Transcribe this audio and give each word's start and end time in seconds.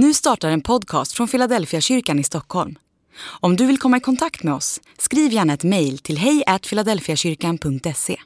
Nu 0.00 0.14
startar 0.14 0.50
en 0.50 0.60
podcast 0.60 1.12
från 1.12 1.28
Philadelphia 1.28 1.80
kyrkan 1.80 2.18
i 2.18 2.24
Stockholm. 2.24 2.78
Om 3.20 3.56
du 3.56 3.66
vill 3.66 3.78
komma 3.78 3.96
i 3.96 4.00
kontakt 4.00 4.42
med 4.42 4.54
oss, 4.54 4.80
skriv 4.98 5.32
gärna 5.32 5.52
ett 5.52 5.64
mejl 5.64 5.98
till 5.98 6.18
hejfiladelfiakyrkan.se. 6.18 8.16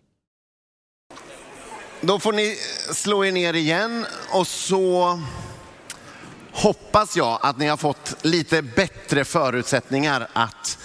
Då 2.01 2.19
får 2.19 2.33
ni 2.33 2.57
slå 2.95 3.25
er 3.25 3.33
ner 3.33 3.55
igen 3.55 4.07
och 4.31 4.47
så 4.47 5.21
hoppas 6.53 7.17
jag 7.17 7.39
att 7.43 7.59
ni 7.59 7.67
har 7.67 7.77
fått 7.77 8.17
lite 8.23 8.63
bättre 8.63 9.25
förutsättningar 9.25 10.29
att 10.33 10.79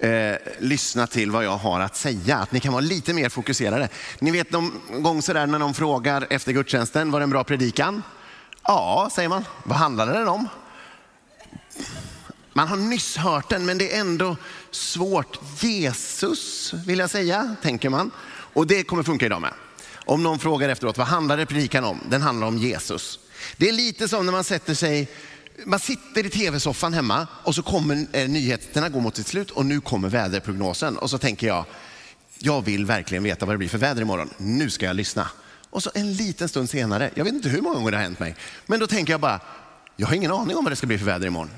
eh, 0.00 0.34
lyssna 0.58 1.06
till 1.06 1.30
vad 1.30 1.44
jag 1.44 1.56
har 1.56 1.80
att 1.80 1.96
säga. 1.96 2.36
Att 2.36 2.52
ni 2.52 2.60
kan 2.60 2.72
vara 2.72 2.80
lite 2.80 3.12
mer 3.12 3.28
fokuserade. 3.28 3.88
Ni 4.18 4.30
vet 4.30 4.50
någon 4.50 5.02
gång 5.02 5.22
sådär 5.22 5.46
när 5.46 5.58
någon 5.58 5.74
frågar 5.74 6.26
efter 6.30 6.52
gudstjänsten, 6.52 7.10
var 7.10 7.20
det 7.20 7.24
en 7.24 7.30
bra 7.30 7.44
predikan? 7.44 8.02
Ja, 8.66 9.10
säger 9.12 9.28
man. 9.28 9.44
Vad 9.62 9.78
handlade 9.78 10.12
den 10.12 10.28
om? 10.28 10.48
Man 12.52 12.68
har 12.68 12.76
nyss 12.76 13.16
hört 13.16 13.48
den, 13.48 13.66
men 13.66 13.78
det 13.78 13.94
är 13.94 14.00
ändå 14.00 14.36
svårt. 14.70 15.38
Jesus, 15.60 16.72
vill 16.86 16.98
jag 16.98 17.10
säga, 17.10 17.56
tänker 17.62 17.88
man. 17.88 18.10
Och 18.28 18.66
det 18.66 18.82
kommer 18.82 19.02
funka 19.02 19.26
idag 19.26 19.40
med. 19.40 19.52
Om 19.94 20.22
någon 20.22 20.38
frågar 20.38 20.68
efteråt, 20.68 20.98
vad 20.98 21.06
handlade 21.06 21.46
predikan 21.46 21.84
om? 21.84 22.00
Den 22.08 22.22
handlar 22.22 22.46
om 22.46 22.58
Jesus. 22.58 23.18
Det 23.56 23.68
är 23.68 23.72
lite 23.72 24.08
som 24.08 24.26
när 24.26 24.32
man 24.32 24.44
sätter 24.44 24.74
sig, 24.74 25.08
man 25.64 25.78
sitter 25.78 26.26
i 26.26 26.30
tv-soffan 26.30 26.94
hemma 26.94 27.26
och 27.42 27.54
så 27.54 27.62
kommer 27.62 28.06
eh, 28.12 28.28
nyheterna 28.28 28.88
gå 28.88 29.00
mot 29.00 29.16
sitt 29.16 29.26
slut 29.26 29.50
och 29.50 29.66
nu 29.66 29.80
kommer 29.80 30.08
väderprognosen. 30.08 30.98
Och 30.98 31.10
så 31.10 31.18
tänker 31.18 31.46
jag, 31.46 31.64
jag 32.38 32.62
vill 32.64 32.86
verkligen 32.86 33.22
veta 33.24 33.46
vad 33.46 33.54
det 33.54 33.58
blir 33.58 33.68
för 33.68 33.78
väder 33.78 34.02
imorgon. 34.02 34.30
Nu 34.36 34.70
ska 34.70 34.86
jag 34.86 34.96
lyssna. 34.96 35.28
Och 35.74 35.82
så 35.82 35.90
en 35.94 36.12
liten 36.12 36.48
stund 36.48 36.70
senare, 36.70 37.10
jag 37.14 37.24
vet 37.24 37.34
inte 37.34 37.48
hur 37.48 37.60
många 37.60 37.74
gånger 37.74 37.90
det 37.90 37.96
har 37.96 38.04
hänt 38.04 38.18
mig, 38.18 38.36
men 38.66 38.80
då 38.80 38.86
tänker 38.86 39.12
jag 39.12 39.20
bara, 39.20 39.40
jag 39.96 40.06
har 40.06 40.14
ingen 40.14 40.30
aning 40.30 40.56
om 40.56 40.64
vad 40.64 40.72
det 40.72 40.76
ska 40.76 40.86
bli 40.86 40.98
för 40.98 41.04
väder 41.04 41.26
imorgon. 41.26 41.50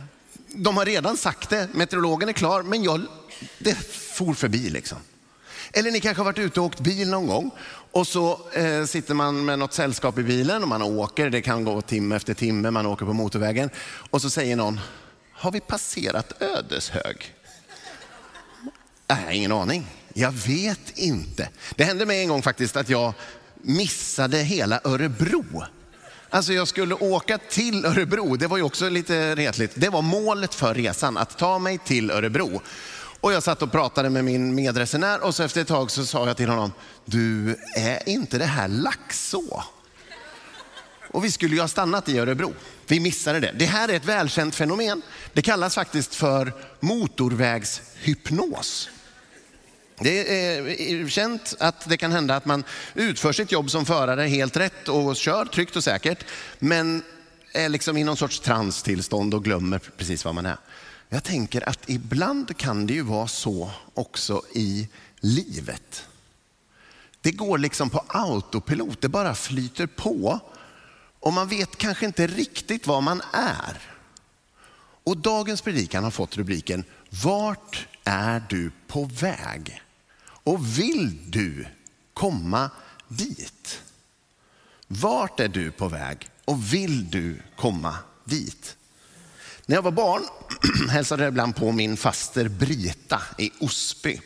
De 0.48 0.76
har 0.76 0.84
redan 0.84 1.16
sagt 1.16 1.50
det, 1.50 1.68
meteorologen 1.74 2.28
är 2.28 2.32
klar, 2.32 2.62
men 2.62 2.82
jag, 2.82 3.02
det 3.58 3.74
for 4.14 4.34
förbi 4.34 4.70
liksom. 4.70 4.98
Eller 5.72 5.90
ni 5.90 6.00
kanske 6.00 6.20
har 6.20 6.24
varit 6.24 6.38
ute 6.38 6.60
och 6.60 6.66
åkt 6.66 6.80
bil 6.80 7.10
någon 7.10 7.26
gång 7.26 7.50
och 7.92 8.06
så 8.06 8.40
eh, 8.52 8.84
sitter 8.84 9.14
man 9.14 9.44
med 9.44 9.58
något 9.58 9.72
sällskap 9.72 10.18
i 10.18 10.22
bilen 10.22 10.62
och 10.62 10.68
man 10.68 10.82
åker, 10.82 11.30
det 11.30 11.42
kan 11.42 11.64
gå 11.64 11.80
timme 11.80 12.16
efter 12.16 12.34
timme, 12.34 12.70
man 12.70 12.86
åker 12.86 13.06
på 13.06 13.12
motorvägen 13.12 13.70
och 14.10 14.22
så 14.22 14.30
säger 14.30 14.56
någon, 14.56 14.80
har 15.32 15.52
vi 15.52 15.60
passerat 15.60 16.42
Ödeshög? 16.42 17.34
Nej, 19.08 19.36
ingen 19.36 19.52
aning. 19.52 19.86
Jag 20.14 20.32
vet 20.32 20.98
inte. 20.98 21.48
Det 21.74 21.84
hände 21.84 22.06
mig 22.06 22.20
en 22.20 22.28
gång 22.28 22.42
faktiskt 22.42 22.76
att 22.76 22.88
jag 22.88 23.12
missade 23.62 24.38
hela 24.38 24.80
Örebro. 24.84 25.64
Alltså 26.30 26.52
jag 26.52 26.68
skulle 26.68 26.94
åka 26.94 27.38
till 27.38 27.84
Örebro, 27.84 28.36
det 28.36 28.46
var 28.46 28.56
ju 28.56 28.62
också 28.62 28.88
lite 28.88 29.34
retligt. 29.34 29.72
Det 29.74 29.88
var 29.88 30.02
målet 30.02 30.54
för 30.54 30.74
resan, 30.74 31.16
att 31.16 31.38
ta 31.38 31.58
mig 31.58 31.78
till 31.78 32.10
Örebro. 32.10 32.60
Och 33.20 33.32
jag 33.32 33.42
satt 33.42 33.62
och 33.62 33.72
pratade 33.72 34.10
med 34.10 34.24
min 34.24 34.54
medresenär 34.54 35.24
och 35.24 35.34
så 35.34 35.42
efter 35.42 35.60
ett 35.60 35.68
tag 35.68 35.90
så 35.90 36.06
sa 36.06 36.26
jag 36.26 36.36
till 36.36 36.48
honom, 36.48 36.72
du 37.04 37.56
är 37.76 38.08
inte 38.08 38.38
det 38.38 38.44
här 38.44 38.68
Laxå? 38.68 39.62
Och 41.08 41.24
vi 41.24 41.30
skulle 41.30 41.54
ju 41.54 41.60
ha 41.60 41.68
stannat 41.68 42.08
i 42.08 42.18
Örebro. 42.18 42.52
Vi 42.86 43.00
missade 43.00 43.40
det. 43.40 43.52
Det 43.58 43.66
här 43.66 43.88
är 43.88 43.92
ett 43.92 44.04
välkänt 44.04 44.54
fenomen. 44.54 45.02
Det 45.32 45.42
kallas 45.42 45.74
faktiskt 45.74 46.14
för 46.14 46.52
motorvägshypnos. 46.80 48.88
Det 49.98 50.20
eh, 50.20 51.02
är 51.02 51.08
känt 51.08 51.54
att 51.58 51.88
det 51.88 51.96
kan 51.96 52.12
hända 52.12 52.36
att 52.36 52.44
man 52.44 52.64
utför 52.94 53.32
sitt 53.32 53.52
jobb 53.52 53.70
som 53.70 53.86
förare 53.86 54.22
helt 54.22 54.56
rätt 54.56 54.88
och 54.88 55.16
kör 55.16 55.44
tryggt 55.44 55.76
och 55.76 55.84
säkert, 55.84 56.24
men 56.58 57.02
är 57.52 57.68
liksom 57.68 57.96
i 57.96 58.04
någon 58.04 58.16
sorts 58.16 58.40
transtillstånd 58.40 59.34
och 59.34 59.44
glömmer 59.44 59.78
precis 59.96 60.24
vad 60.24 60.34
man 60.34 60.46
är. 60.46 60.56
Jag 61.08 61.24
tänker 61.24 61.68
att 61.68 61.90
ibland 61.90 62.56
kan 62.56 62.86
det 62.86 62.94
ju 62.94 63.02
vara 63.02 63.28
så 63.28 63.70
också 63.94 64.42
i 64.54 64.88
livet. 65.20 66.04
Det 67.20 67.32
går 67.32 67.58
liksom 67.58 67.90
på 67.90 68.04
autopilot, 68.08 69.00
det 69.00 69.08
bara 69.08 69.34
flyter 69.34 69.86
på 69.86 70.40
och 71.20 71.32
man 71.32 71.48
vet 71.48 71.76
kanske 71.76 72.06
inte 72.06 72.26
riktigt 72.26 72.86
vad 72.86 73.02
man 73.02 73.22
är. 73.32 73.78
Och 75.04 75.16
dagens 75.16 75.62
predikan 75.62 76.04
har 76.04 76.10
fått 76.10 76.36
rubriken 76.36 76.84
Vart 77.10 77.86
är 78.04 78.42
du 78.48 78.70
på 78.86 79.04
väg? 79.04 79.82
Och 80.46 80.78
vill 80.78 81.30
du 81.30 81.66
komma 82.14 82.70
dit? 83.08 83.82
Vart 84.86 85.40
är 85.40 85.48
du 85.48 85.70
på 85.70 85.88
väg 85.88 86.28
och 86.44 86.74
vill 86.74 87.10
du 87.10 87.42
komma 87.56 87.96
dit? 88.24 88.76
När 89.66 89.76
jag 89.76 89.82
var 89.82 89.90
barn 89.90 90.22
hälsade 90.90 91.22
jag 91.22 91.30
ibland 91.30 91.56
på 91.56 91.72
min 91.72 91.96
faster 91.96 92.48
Brita 92.48 93.22
i 93.38 93.50
Osby. 93.60 94.20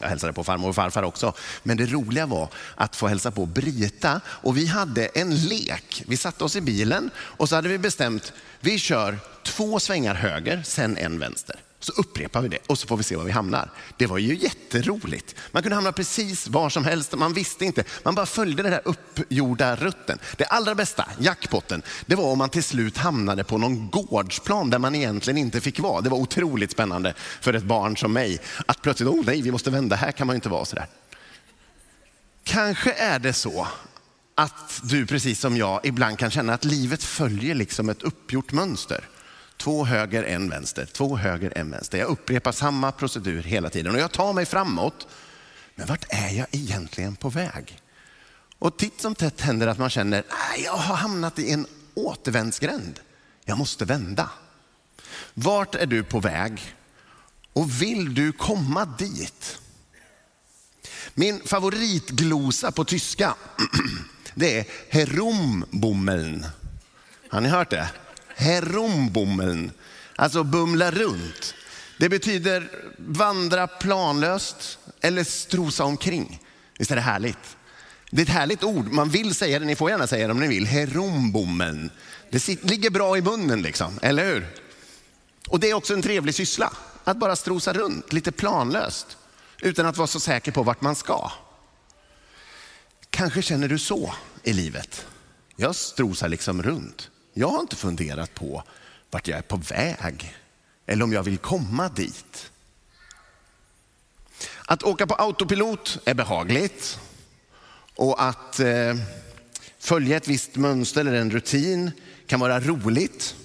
Jag 0.00 0.08
hälsade 0.08 0.32
på 0.32 0.44
farmor 0.44 0.68
och 0.68 0.74
farfar 0.74 1.02
också. 1.02 1.32
Men 1.62 1.76
det 1.76 1.86
roliga 1.86 2.26
var 2.26 2.48
att 2.74 2.96
få 2.96 3.06
hälsa 3.06 3.30
på 3.30 3.46
Brita 3.46 4.20
och 4.26 4.56
vi 4.56 4.66
hade 4.66 5.06
en 5.06 5.36
lek. 5.36 6.04
Vi 6.06 6.16
satte 6.16 6.44
oss 6.44 6.56
i 6.56 6.60
bilen 6.60 7.10
och 7.16 7.48
så 7.48 7.54
hade 7.54 7.68
vi 7.68 7.78
bestämt, 7.78 8.32
vi 8.60 8.78
kör 8.78 9.18
två 9.42 9.80
svängar 9.80 10.14
höger, 10.14 10.62
sen 10.62 10.96
en 10.96 11.18
vänster. 11.18 11.60
Så 11.84 11.92
upprepar 11.92 12.42
vi 12.42 12.48
det 12.48 12.58
och 12.66 12.78
så 12.78 12.86
får 12.86 12.96
vi 12.96 13.02
se 13.02 13.16
var 13.16 13.24
vi 13.24 13.30
hamnar. 13.30 13.70
Det 13.96 14.06
var 14.06 14.18
ju 14.18 14.36
jätteroligt. 14.36 15.34
Man 15.52 15.62
kunde 15.62 15.74
hamna 15.74 15.92
precis 15.92 16.48
var 16.48 16.70
som 16.70 16.84
helst, 16.84 17.14
man 17.16 17.32
visste 17.32 17.64
inte. 17.64 17.84
Man 18.02 18.14
bara 18.14 18.26
följde 18.26 18.62
den 18.62 18.72
där 18.72 18.80
uppgjorda 18.84 19.76
rutten. 19.76 20.18
Det 20.36 20.44
allra 20.44 20.74
bästa, 20.74 21.08
jackpotten, 21.18 21.82
det 22.06 22.14
var 22.14 22.24
om 22.24 22.38
man 22.38 22.48
till 22.48 22.64
slut 22.64 22.96
hamnade 22.96 23.44
på 23.44 23.58
någon 23.58 23.90
gårdsplan 23.90 24.70
där 24.70 24.78
man 24.78 24.94
egentligen 24.94 25.38
inte 25.38 25.60
fick 25.60 25.80
vara. 25.80 26.00
Det 26.00 26.10
var 26.10 26.18
otroligt 26.18 26.70
spännande 26.70 27.14
för 27.40 27.54
ett 27.54 27.64
barn 27.64 27.96
som 27.96 28.12
mig. 28.12 28.38
Att 28.66 28.82
plötsligt, 28.82 29.08
oh 29.08 29.24
nej, 29.26 29.42
vi 29.42 29.50
måste 29.50 29.70
vända, 29.70 29.96
här 29.96 30.12
kan 30.12 30.26
man 30.26 30.34
ju 30.34 30.36
inte 30.36 30.48
vara 30.48 30.64
sådär. 30.64 30.86
Kanske 32.44 32.92
är 32.92 33.18
det 33.18 33.32
så 33.32 33.66
att 34.34 34.80
du 34.82 35.06
precis 35.06 35.40
som 35.40 35.56
jag 35.56 35.80
ibland 35.82 36.18
kan 36.18 36.30
känna 36.30 36.54
att 36.54 36.64
livet 36.64 37.04
följer 37.04 37.54
liksom 37.54 37.88
ett 37.88 38.02
uppgjort 38.02 38.52
mönster. 38.52 39.08
Två 39.56 39.84
höger, 39.84 40.22
en 40.22 40.50
vänster, 40.50 40.86
två 40.86 41.16
höger, 41.16 41.52
en 41.56 41.70
vänster. 41.70 41.98
Jag 41.98 42.08
upprepar 42.08 42.52
samma 42.52 42.92
procedur 42.92 43.42
hela 43.42 43.70
tiden 43.70 43.94
och 43.94 44.00
jag 44.00 44.12
tar 44.12 44.32
mig 44.32 44.46
framåt. 44.46 45.06
Men 45.74 45.86
vart 45.86 46.04
är 46.08 46.28
jag 46.28 46.46
egentligen 46.50 47.16
på 47.16 47.28
väg? 47.28 47.80
Och 48.58 48.76
titt 48.76 49.00
som 49.00 49.14
tätt 49.14 49.40
händer 49.40 49.66
att 49.66 49.78
man 49.78 49.90
känner, 49.90 50.18
att 50.18 50.64
jag 50.64 50.72
har 50.72 50.96
hamnat 50.96 51.38
i 51.38 51.52
en 51.52 51.66
återvändsgränd. 51.94 53.00
Jag 53.44 53.58
måste 53.58 53.84
vända. 53.84 54.30
Vart 55.34 55.74
är 55.74 55.86
du 55.86 56.04
på 56.04 56.20
väg? 56.20 56.74
Och 57.52 57.82
vill 57.82 58.14
du 58.14 58.32
komma 58.32 58.84
dit? 58.84 59.58
Min 61.14 61.40
favoritglosa 61.44 62.72
på 62.72 62.84
tyska, 62.84 63.34
det 64.34 64.58
är 64.58 64.66
herumbummeln. 64.88 66.46
Har 67.28 67.40
ni 67.40 67.48
hört 67.48 67.70
det? 67.70 67.90
Herumbummeln, 68.36 69.72
alltså 70.16 70.44
bumla 70.44 70.90
runt. 70.90 71.54
Det 71.98 72.08
betyder 72.08 72.70
vandra 72.98 73.66
planlöst 73.66 74.78
eller 75.00 75.24
strosa 75.24 75.84
omkring. 75.84 76.40
Visst 76.78 76.90
är 76.90 76.96
det 76.96 77.02
härligt? 77.02 77.56
Det 78.10 78.20
är 78.20 78.26
ett 78.26 78.32
härligt 78.32 78.64
ord. 78.64 78.92
Man 78.92 79.08
vill 79.08 79.34
säga 79.34 79.58
det, 79.58 79.64
ni 79.64 79.76
får 79.76 79.90
gärna 79.90 80.06
säga 80.06 80.26
det 80.26 80.32
om 80.32 80.40
ni 80.40 80.48
vill. 80.48 80.66
Herumbummeln. 80.66 81.90
Det 82.30 82.48
ligger 82.64 82.90
bra 82.90 83.18
i 83.18 83.22
munnen 83.22 83.62
liksom, 83.62 83.98
eller 84.02 84.24
hur? 84.24 84.46
Och 85.48 85.60
det 85.60 85.70
är 85.70 85.74
också 85.74 85.94
en 85.94 86.02
trevlig 86.02 86.34
syssla. 86.34 86.72
Att 87.04 87.16
bara 87.16 87.36
strosa 87.36 87.72
runt 87.72 88.12
lite 88.12 88.32
planlöst 88.32 89.16
utan 89.60 89.86
att 89.86 89.96
vara 89.96 90.06
så 90.06 90.20
säker 90.20 90.52
på 90.52 90.62
vart 90.62 90.80
man 90.80 90.94
ska. 90.94 91.30
Kanske 93.10 93.42
känner 93.42 93.68
du 93.68 93.78
så 93.78 94.14
i 94.42 94.52
livet. 94.52 95.06
Jag 95.56 95.76
strosar 95.76 96.28
liksom 96.28 96.62
runt. 96.62 97.10
Jag 97.36 97.48
har 97.48 97.60
inte 97.60 97.76
funderat 97.76 98.34
på 98.34 98.62
vart 99.10 99.28
jag 99.28 99.38
är 99.38 99.42
på 99.42 99.56
väg 99.56 100.36
eller 100.86 101.04
om 101.04 101.12
jag 101.12 101.22
vill 101.22 101.38
komma 101.38 101.88
dit. 101.88 102.50
Att 104.66 104.82
åka 104.82 105.06
på 105.06 105.14
autopilot 105.14 105.98
är 106.04 106.14
behagligt 106.14 106.98
och 107.94 108.22
att 108.22 108.60
eh, 108.60 108.94
följa 109.78 110.16
ett 110.16 110.28
visst 110.28 110.56
mönster 110.56 111.00
eller 111.00 111.14
en 111.14 111.30
rutin 111.30 111.90
kan 112.26 112.40
vara 112.40 112.60
roligt. 112.60 113.36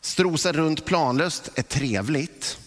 Strosa 0.00 0.52
runt 0.52 0.84
planlöst 0.84 1.50
är 1.54 1.62
trevligt. 1.62 2.58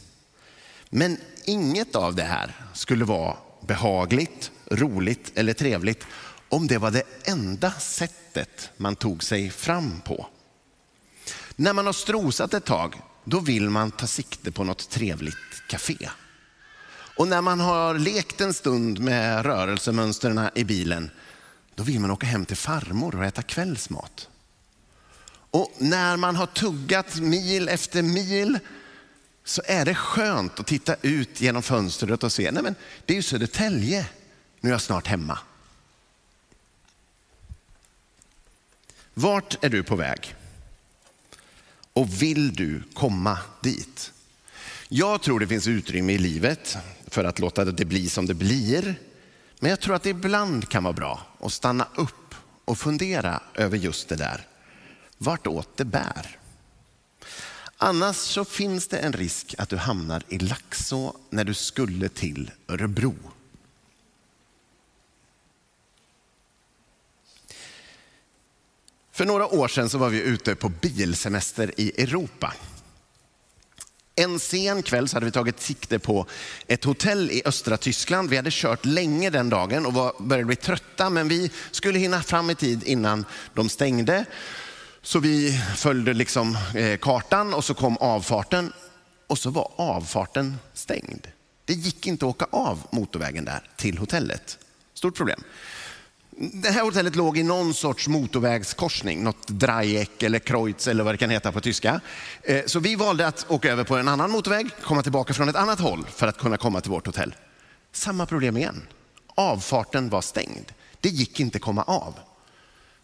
Men 0.90 1.18
inget 1.46 1.96
av 1.96 2.16
det 2.16 2.24
här 2.24 2.56
skulle 2.74 3.06
vara 3.06 3.38
behagligt, 3.62 4.52
roligt 4.66 5.32
eller 5.36 5.54
trevligt 5.54 6.06
om 6.50 6.68
det 6.68 6.78
var 6.78 6.92
det 6.92 7.04
enda 7.24 7.72
sättet 7.72 8.72
man 8.78 8.96
tog 8.96 9.24
sig 9.24 9.50
fram 9.50 10.02
på. 10.02 10.28
När 11.56 11.74
man 11.74 11.86
har 11.86 11.94
strosat 11.94 12.54
ett 12.54 12.66
tag, 12.66 13.02
då 13.24 13.40
vill 13.40 13.70
man 13.70 13.92
ta 13.92 14.08
sikte 14.08 14.52
på 14.52 14.64
något 14.64 14.90
trevligt 14.90 15.68
café. 15.68 16.10
Och 17.18 17.28
när 17.28 17.42
man 17.42 17.60
har 17.60 17.94
lekt 17.94 18.42
en 18.42 18.54
stund 18.54 19.00
med 19.00 19.46
rörelsemönstren 19.46 20.50
i 20.56 20.64
bilen, 20.64 21.12
då 21.76 21.84
vill 21.84 22.00
man 22.00 22.12
åka 22.12 22.28
hem 22.28 22.46
till 22.46 22.58
farmor 22.58 23.16
och 23.16 23.26
äta 23.26 23.42
kvällsmat. 23.42 24.28
Och 25.52 25.74
när 25.78 26.18
man 26.18 26.36
har 26.36 26.46
tuggat 26.46 27.16
mil 27.16 27.70
efter 27.70 28.02
mil 28.02 28.60
så 29.44 29.62
är 29.66 29.86
det 29.86 29.96
skönt 29.96 30.60
att 30.60 30.68
titta 30.68 30.96
ut 31.02 31.42
genom 31.42 31.64
fönstret 31.64 32.24
och 32.24 32.32
se, 32.32 32.52
nej 32.52 32.64
men 32.64 32.76
det 33.06 33.14
är 33.14 33.16
ju 33.16 33.24
Södertälje, 33.24 34.06
nu 34.60 34.70
är 34.70 34.74
jag 34.74 34.82
snart 34.82 35.08
hemma. 35.08 35.40
Vart 39.22 39.64
är 39.64 39.70
du 39.70 39.84
på 39.84 39.96
väg? 39.96 40.36
Och 41.94 42.22
vill 42.22 42.56
du 42.56 42.84
komma 42.94 43.40
dit? 43.62 44.14
Jag 44.90 45.22
tror 45.22 45.40
det 45.40 45.48
finns 45.48 45.68
utrymme 45.68 46.14
i 46.14 46.18
livet 46.18 46.78
för 47.08 47.24
att 47.24 47.40
låta 47.40 47.66
det 47.66 47.86
bli 47.86 48.10
som 48.10 48.26
det 48.26 48.34
blir. 48.34 48.96
Men 49.60 49.70
jag 49.70 49.80
tror 49.80 49.96
att 49.96 50.04
det 50.04 50.10
ibland 50.10 50.70
kan 50.70 50.84
vara 50.84 50.94
bra 50.94 51.22
att 51.40 51.54
stanna 51.54 51.88
upp 51.96 52.36
och 52.66 52.78
fundera 52.78 53.42
över 53.56 53.78
just 53.78 54.10
det 54.10 54.16
där. 54.16 54.48
Vartåt 55.18 55.78
det 55.78 55.86
bär. 55.86 56.38
Annars 57.78 58.16
så 58.16 58.46
finns 58.46 58.88
det 58.88 58.98
en 58.98 59.14
risk 59.14 59.56
att 59.58 59.70
du 59.70 59.78
hamnar 59.78 60.24
i 60.30 60.40
Laxå 60.40 61.16
när 61.30 61.44
du 61.44 61.54
skulle 61.54 62.10
till 62.10 62.52
Örebro. 62.68 63.16
För 69.20 69.26
några 69.26 69.48
år 69.48 69.68
sedan 69.68 69.90
så 69.90 69.98
var 69.98 70.10
vi 70.10 70.22
ute 70.22 70.56
på 70.56 70.70
bilsemester 70.70 71.74
i 71.78 72.04
Europa. 72.04 72.54
En 74.16 74.40
sen 74.40 74.84
kväll 74.84 75.08
så 75.08 75.16
hade 75.16 75.26
vi 75.26 75.32
tagit 75.32 75.60
sikte 75.60 76.00
på 76.00 76.26
ett 76.68 76.84
hotell 76.84 77.32
i 77.32 77.42
östra 77.46 77.78
Tyskland. 77.78 78.30
Vi 78.30 78.36
hade 78.36 78.50
kört 78.52 78.86
länge 78.86 79.30
den 79.30 79.50
dagen 79.50 79.86
och 79.86 79.94
var, 79.94 80.14
började 80.20 80.46
bli 80.46 80.56
trötta, 80.56 81.10
men 81.10 81.28
vi 81.28 81.52
skulle 81.72 82.00
hinna 82.00 82.22
fram 82.22 82.50
i 82.50 82.56
tid 82.56 82.84
innan 82.84 83.26
de 83.54 83.70
stängde. 83.70 84.26
Så 85.02 85.20
vi 85.20 85.62
följde 85.76 86.14
liksom 86.14 86.58
eh, 86.76 86.98
kartan 86.98 87.54
och 87.54 87.66
så 87.66 87.74
kom 87.74 87.98
avfarten 87.98 88.74
och 89.28 89.38
så 89.38 89.50
var 89.50 89.72
avfarten 89.76 90.58
stängd. 90.74 91.28
Det 91.66 91.74
gick 91.74 92.08
inte 92.08 92.26
att 92.26 92.30
åka 92.30 92.46
av 92.52 92.88
motorvägen 92.92 93.46
där 93.46 93.70
till 93.78 93.98
hotellet. 93.98 94.58
Stort 94.94 95.16
problem. 95.16 95.44
Det 96.42 96.70
här 96.70 96.82
hotellet 96.82 97.16
låg 97.16 97.38
i 97.38 97.44
någon 97.44 97.74
sorts 97.74 98.08
motorvägskorsning, 98.08 99.24
något 99.24 99.48
Dreieck 99.48 100.24
eller 100.24 100.40
Kreuz 100.40 100.88
eller 100.88 101.04
vad 101.04 101.14
det 101.14 101.18
kan 101.18 101.30
heta 101.30 101.52
på 101.52 101.62
tyska. 101.62 102.02
Eh, 102.44 102.66
så 102.66 102.80
vi 102.80 102.96
valde 102.96 103.28
att 103.28 103.46
åka 103.50 103.72
över 103.72 103.84
på 103.84 103.98
en 103.98 104.08
annan 104.08 104.32
motorväg, 104.32 104.70
komma 104.84 105.04
tillbaka 105.04 105.34
från 105.34 105.50
ett 105.50 105.56
annat 105.56 105.80
håll 105.80 106.06
för 106.16 106.28
att 106.28 106.38
kunna 106.38 106.58
komma 106.58 106.82
till 106.82 106.92
vårt 106.92 107.06
hotell. 107.06 107.36
Samma 107.92 108.26
problem 108.26 108.58
igen. 108.58 108.82
Avfarten 109.36 110.10
var 110.10 110.22
stängd. 110.22 110.72
Det 111.02 111.10
gick 111.10 111.40
inte 111.40 111.60
komma 111.60 111.84
av. 111.84 112.14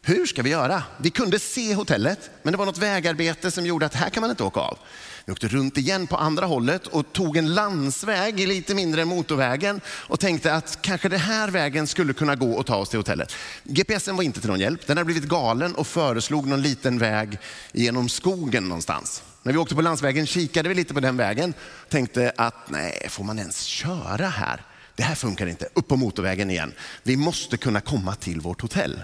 Hur 0.08 0.26
ska 0.26 0.42
vi 0.42 0.50
göra? 0.50 0.84
Vi 0.98 1.10
kunde 1.10 1.40
se 1.40 1.74
hotellet, 1.74 2.30
men 2.44 2.52
det 2.52 2.58
var 2.58 2.66
något 2.66 2.78
vägarbete 2.78 3.52
som 3.52 3.66
gjorde 3.66 3.86
att 3.86 3.94
här 3.94 4.10
kan 4.10 4.22
man 4.22 4.30
inte 4.30 4.44
åka 4.44 4.60
av. 4.60 4.78
Vi 5.26 5.34
åkte 5.34 5.48
runt 5.48 5.78
igen 5.78 6.08
på 6.08 6.18
andra 6.18 6.46
hållet 6.46 6.88
och 6.88 7.14
tog 7.14 7.38
en 7.38 7.54
landsväg 7.54 8.48
lite 8.48 8.76
mindre 8.76 9.02
än 9.02 9.08
motorvägen 9.08 9.82
och 9.88 10.20
tänkte 10.20 10.54
att 10.54 10.82
kanske 10.82 11.10
den 11.10 11.20
här 11.20 11.50
vägen 11.50 11.88
skulle 11.88 12.14
kunna 12.14 12.36
gå 12.36 12.52
och 12.52 12.66
ta 12.66 12.76
oss 12.76 12.90
till 12.90 13.00
hotellet. 13.00 13.36
GPSen 13.64 14.16
var 14.16 14.24
inte 14.24 14.40
till 14.40 14.50
någon 14.50 14.60
hjälp. 14.60 14.88
Den 14.88 14.98
hade 14.98 15.06
blivit 15.06 15.30
galen 15.30 15.76
och 15.76 15.88
föreslog 15.88 16.48
någon 16.48 16.62
liten 16.62 16.98
väg 16.98 17.38
genom 17.72 18.10
skogen 18.10 18.68
någonstans. 18.68 19.24
När 19.44 19.54
vi 19.54 19.60
åkte 19.60 19.76
på 19.76 19.82
landsvägen 19.82 20.26
kikade 20.26 20.70
vi 20.70 20.76
lite 20.76 20.94
på 20.94 21.00
den 21.00 21.18
vägen 21.18 21.54
och 21.60 21.90
tänkte 21.90 22.34
att 22.38 22.70
nej, 22.70 23.08
får 23.10 23.24
man 23.24 23.40
ens 23.40 23.62
köra 23.62 24.28
här? 24.28 24.62
Det 24.96 25.04
här 25.04 25.16
funkar 25.16 25.48
inte. 25.48 25.68
Upp 25.74 25.88
på 25.88 25.96
motorvägen 25.96 26.50
igen. 26.50 26.74
Vi 27.04 27.18
måste 27.18 27.58
kunna 27.58 27.82
komma 27.82 28.16
till 28.16 28.42
vårt 28.42 28.62
hotell. 28.62 29.00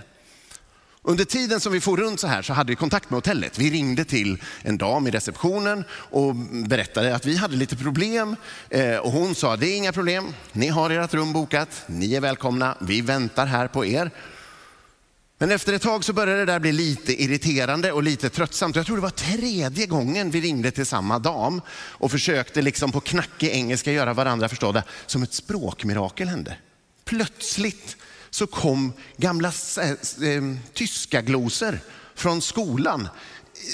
Under 1.04 1.26
tiden 1.26 1.60
som 1.60 1.74
vi 1.74 1.82
for 1.82 1.98
runt 1.98 2.20
så 2.20 2.28
här 2.28 2.42
så 2.42 2.54
hade 2.54 2.72
vi 2.72 2.76
kontakt 2.76 3.10
med 3.10 3.18
hotellet. 3.18 3.60
Vi 3.60 3.70
ringde 3.70 4.06
till 4.06 4.42
en 4.62 4.78
dam 4.78 5.08
i 5.08 5.12
receptionen 5.12 5.84
och 5.92 6.36
berättade 6.68 7.16
att 7.16 7.26
vi 7.26 7.36
hade 7.36 7.56
lite 7.56 7.76
problem. 7.76 8.36
Eh, 8.70 8.98
och 8.98 9.12
hon 9.12 9.36
sa, 9.36 9.56
det 9.56 9.68
är 9.68 9.78
inga 9.78 9.92
problem, 9.92 10.34
ni 10.52 10.68
har 10.68 10.90
ert 10.90 11.14
rum 11.14 11.34
bokat, 11.34 11.84
ni 11.88 12.16
är 12.16 12.22
välkomna, 12.22 12.78
vi 12.80 13.02
väntar 13.02 13.46
här 13.46 13.68
på 13.68 13.86
er. 13.86 14.12
Men 15.38 15.52
efter 15.52 15.74
ett 15.74 15.82
tag 15.82 16.04
så 16.04 16.14
började 16.14 16.40
det 16.40 16.52
där 16.52 16.60
bli 16.60 16.72
lite 16.72 17.24
irriterande 17.24 17.92
och 17.92 18.04
lite 18.04 18.30
tröttsamt. 18.30 18.76
Jag 18.76 18.86
tror 18.86 18.96
det 18.96 19.02
var 19.02 19.10
tredje 19.10 19.86
gången 19.86 20.32
vi 20.32 20.42
ringde 20.42 20.72
till 20.72 20.86
samma 20.86 21.20
dam 21.20 21.62
och 21.72 22.12
försökte 22.12 22.62
liksom 22.62 22.92
på 22.92 23.00
knackig 23.00 23.50
engelska 23.50 23.92
göra 23.92 24.14
varandra 24.14 24.50
förstådda. 24.50 24.84
Som 25.06 25.24
ett 25.24 25.34
språkmirakel 25.34 26.28
hände. 26.28 26.58
Plötsligt 27.06 27.98
så 28.32 28.48
kom 28.48 28.94
gamla 29.18 29.52
äh, 29.82 30.44
tyska 30.74 31.22
glosor 31.22 31.80
från 32.16 32.42
skolan 32.42 33.08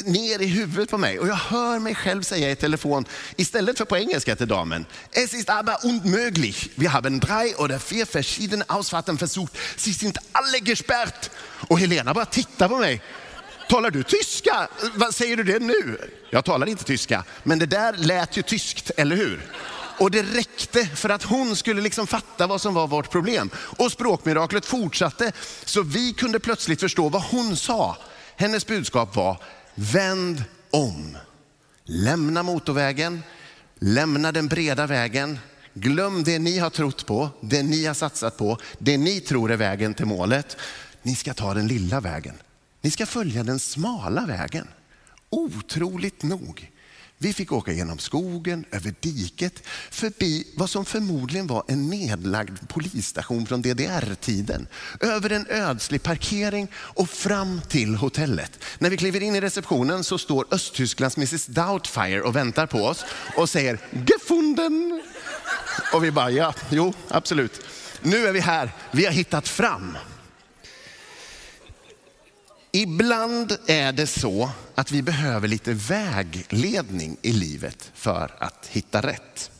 ner 0.05 0.41
i 0.41 0.45
huvudet 0.45 0.89
på 0.89 0.97
mig 0.97 1.19
och 1.19 1.27
jag 1.27 1.35
hör 1.35 1.79
mig 1.79 1.95
själv 1.95 2.21
säga 2.21 2.51
i 2.51 2.55
telefon 2.55 3.05
istället 3.35 3.77
för 3.77 3.85
på 3.85 3.97
engelska 3.97 4.35
till 4.35 4.47
damen. 4.47 4.85
Es 5.11 5.33
ist 5.33 5.49
aber 5.49 5.77
unmöglich. 5.83 6.69
Wir 6.75 6.89
haben 6.89 7.19
drei 7.19 7.55
oder 7.55 7.79
vier 7.79 8.05
verschiedene 8.05 8.65
Ausfahrten 8.67 9.17
versucht. 9.17 9.57
Sie 9.77 9.93
sind 9.93 10.17
alle 10.31 10.59
gesperrt. 10.59 11.29
Och 11.67 11.79
Helena 11.79 12.13
bara 12.13 12.25
tittar 12.25 12.67
på 12.69 12.77
mig. 12.77 13.01
Talar 13.69 13.91
du 13.91 14.03
tyska? 14.03 14.67
Vad 14.95 15.15
säger 15.15 15.37
du 15.37 15.43
det 15.43 15.59
nu? 15.59 15.97
Jag 16.29 16.45
talar 16.45 16.69
inte 16.69 16.83
tyska, 16.83 17.23
men 17.43 17.59
det 17.59 17.65
där 17.65 17.93
lät 17.93 18.37
ju 18.37 18.41
tyskt, 18.41 18.91
eller 18.97 19.15
hur? 19.15 19.51
Och 19.99 20.11
det 20.11 20.23
räckte 20.23 20.85
för 20.85 21.09
att 21.09 21.23
hon 21.23 21.55
skulle 21.55 21.81
liksom 21.81 22.07
fatta 22.07 22.47
vad 22.47 22.61
som 22.61 22.73
var 22.73 22.87
vårt 22.87 23.11
problem. 23.11 23.49
Och 23.55 23.91
språkmiraklet 23.91 24.65
fortsatte, 24.65 25.31
så 25.65 25.81
vi 25.81 26.13
kunde 26.13 26.39
plötsligt 26.39 26.79
förstå 26.79 27.09
vad 27.09 27.21
hon 27.21 27.57
sa. 27.57 27.97
Hennes 28.35 28.67
budskap 28.67 29.15
var, 29.15 29.41
vänd 29.75 30.43
om. 30.71 31.17
Lämna 31.83 32.43
motorvägen, 32.43 33.23
lämna 33.79 34.31
den 34.31 34.47
breda 34.47 34.87
vägen. 34.87 35.39
Glöm 35.73 36.23
det 36.23 36.39
ni 36.39 36.57
har 36.57 36.69
trott 36.69 37.05
på, 37.05 37.29
det 37.41 37.63
ni 37.63 37.85
har 37.85 37.93
satsat 37.93 38.37
på, 38.37 38.57
det 38.77 38.97
ni 38.97 39.19
tror 39.19 39.51
är 39.51 39.57
vägen 39.57 39.93
till 39.93 40.05
målet. 40.05 40.57
Ni 41.01 41.15
ska 41.15 41.33
ta 41.33 41.53
den 41.53 41.67
lilla 41.67 41.99
vägen. 41.99 42.35
Ni 42.81 42.91
ska 42.91 43.05
följa 43.05 43.43
den 43.43 43.59
smala 43.59 44.25
vägen. 44.25 44.67
Otroligt 45.29 46.23
nog 46.23 46.71
vi 47.19 47.33
fick 47.33 47.51
åka 47.51 47.71
genom 47.71 47.99
skogen, 47.99 48.65
över 48.71 48.93
diket, 48.99 49.63
förbi 49.91 50.47
vad 50.55 50.69
som 50.69 50.85
förmodligen 50.85 51.47
var 51.47 51.63
en 51.67 51.89
nedlagd 51.89 52.69
polisstation 52.69 53.45
från 53.45 53.61
DDR-tiden. 53.61 54.67
Över 54.99 55.29
en 55.29 55.47
ödslig 55.49 56.03
parkering 56.03 56.67
och 56.75 57.09
fram 57.09 57.61
till 57.67 57.95
hotellet. 57.95 58.59
När 58.79 58.89
vi 58.89 58.97
kliver 58.97 59.23
in 59.23 59.35
i 59.35 59.41
receptionen 59.41 60.03
så 60.03 60.17
står 60.17 60.45
Östtysklands 60.51 61.17
Mrs 61.17 61.45
Doubtfire 61.45 62.21
och 62.21 62.35
väntar 62.35 62.65
på 62.65 62.77
oss 62.77 63.05
och 63.35 63.49
säger 63.49 63.79
gefunden. 64.07 65.03
Och 65.93 66.03
vi 66.03 66.11
bara, 66.11 66.31
ja, 66.31 66.53
jo, 66.69 66.93
absolut. 67.07 67.61
Nu 68.01 68.27
är 68.27 68.33
vi 68.33 68.39
här, 68.39 68.71
vi 68.91 69.05
har 69.05 69.11
hittat 69.11 69.47
fram. 69.47 69.97
Ibland 72.77 73.57
är 73.67 73.91
det 73.91 74.07
så 74.07 74.49
att 74.75 74.91
vi 74.91 75.01
behöver 75.01 75.47
lite 75.47 75.73
vägledning 75.73 77.17
i 77.21 77.31
livet 77.31 77.91
för 77.93 78.35
att 78.39 78.67
hitta 78.67 79.01
rätt. 79.01 79.51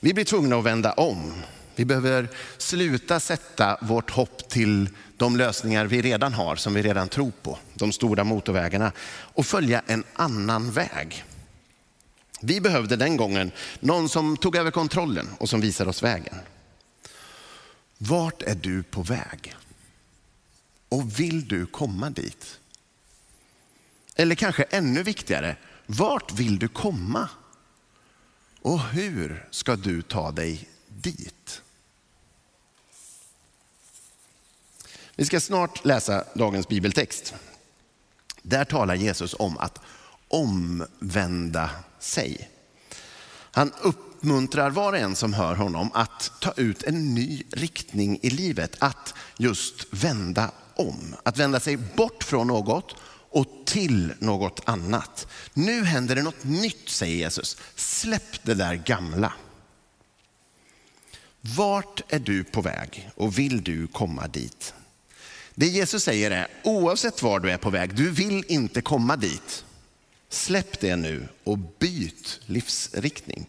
Vi 0.00 0.14
blir 0.14 0.24
tvungna 0.24 0.56
att 0.56 0.64
vända 0.64 0.92
om. 0.92 1.32
Vi 1.74 1.84
behöver 1.84 2.28
sluta 2.58 3.20
sätta 3.20 3.78
vårt 3.80 4.10
hopp 4.10 4.48
till 4.48 4.88
de 5.16 5.36
lösningar 5.36 5.86
vi 5.86 6.02
redan 6.02 6.32
har, 6.32 6.56
som 6.56 6.74
vi 6.74 6.82
redan 6.82 7.08
tror 7.08 7.32
på, 7.42 7.58
de 7.74 7.92
stora 7.92 8.24
motorvägarna, 8.24 8.92
och 9.08 9.46
följa 9.46 9.82
en 9.86 10.04
annan 10.14 10.70
väg. 10.70 11.24
Vi 12.40 12.60
behövde 12.60 12.96
den 12.96 13.16
gången 13.16 13.50
någon 13.80 14.08
som 14.08 14.36
tog 14.36 14.56
över 14.56 14.70
kontrollen 14.70 15.28
och 15.38 15.48
som 15.48 15.60
visade 15.60 15.90
oss 15.90 16.02
vägen. 16.02 16.36
Vart 17.98 18.42
är 18.42 18.54
du 18.54 18.82
på 18.82 19.02
väg? 19.02 19.54
Och 20.92 21.20
vill 21.20 21.48
du 21.48 21.66
komma 21.66 22.10
dit? 22.10 22.60
Eller 24.14 24.34
kanske 24.34 24.62
ännu 24.62 25.02
viktigare, 25.02 25.56
vart 25.86 26.32
vill 26.32 26.58
du 26.58 26.68
komma? 26.68 27.28
Och 28.62 28.80
hur 28.80 29.48
ska 29.50 29.76
du 29.76 30.02
ta 30.02 30.32
dig 30.32 30.68
dit? 30.88 31.62
Vi 35.14 35.24
ska 35.24 35.40
snart 35.40 35.84
läsa 35.84 36.24
dagens 36.34 36.68
bibeltext. 36.68 37.34
Där 38.42 38.64
talar 38.64 38.94
Jesus 38.94 39.34
om 39.38 39.58
att 39.58 39.80
omvända 40.28 41.70
sig. 41.98 42.50
Han 43.52 43.72
uppmuntrar 43.82 44.70
var 44.70 44.92
och 44.92 44.98
en 44.98 45.16
som 45.16 45.32
hör 45.32 45.54
honom 45.54 45.90
att 45.94 46.32
ta 46.40 46.52
ut 46.56 46.82
en 46.82 47.14
ny 47.14 47.42
riktning 47.50 48.18
i 48.22 48.30
livet, 48.30 48.76
att 48.78 49.14
just 49.38 49.86
vända 49.90 50.50
om. 50.88 51.16
Att 51.22 51.38
vända 51.38 51.60
sig 51.60 51.76
bort 51.76 52.24
från 52.24 52.46
något 52.46 52.94
och 53.30 53.46
till 53.66 54.12
något 54.18 54.60
annat. 54.64 55.26
Nu 55.54 55.84
händer 55.84 56.14
det 56.16 56.22
något 56.22 56.44
nytt, 56.44 56.88
säger 56.88 57.16
Jesus. 57.16 57.56
Släpp 57.74 58.42
det 58.42 58.54
där 58.54 58.74
gamla. 58.74 59.32
Vart 61.40 62.12
är 62.12 62.18
du 62.18 62.44
på 62.44 62.60
väg 62.60 63.10
och 63.14 63.38
vill 63.38 63.64
du 63.64 63.86
komma 63.86 64.28
dit? 64.28 64.74
Det 65.54 65.66
Jesus 65.66 66.04
säger 66.04 66.30
är, 66.30 66.48
oavsett 66.64 67.22
var 67.22 67.40
du 67.40 67.50
är 67.50 67.58
på 67.58 67.70
väg, 67.70 67.94
du 67.94 68.10
vill 68.10 68.44
inte 68.48 68.82
komma 68.82 69.16
dit. 69.16 69.64
Släpp 70.28 70.80
det 70.80 70.96
nu 70.96 71.28
och 71.44 71.58
byt 71.58 72.40
livsriktning. 72.46 73.46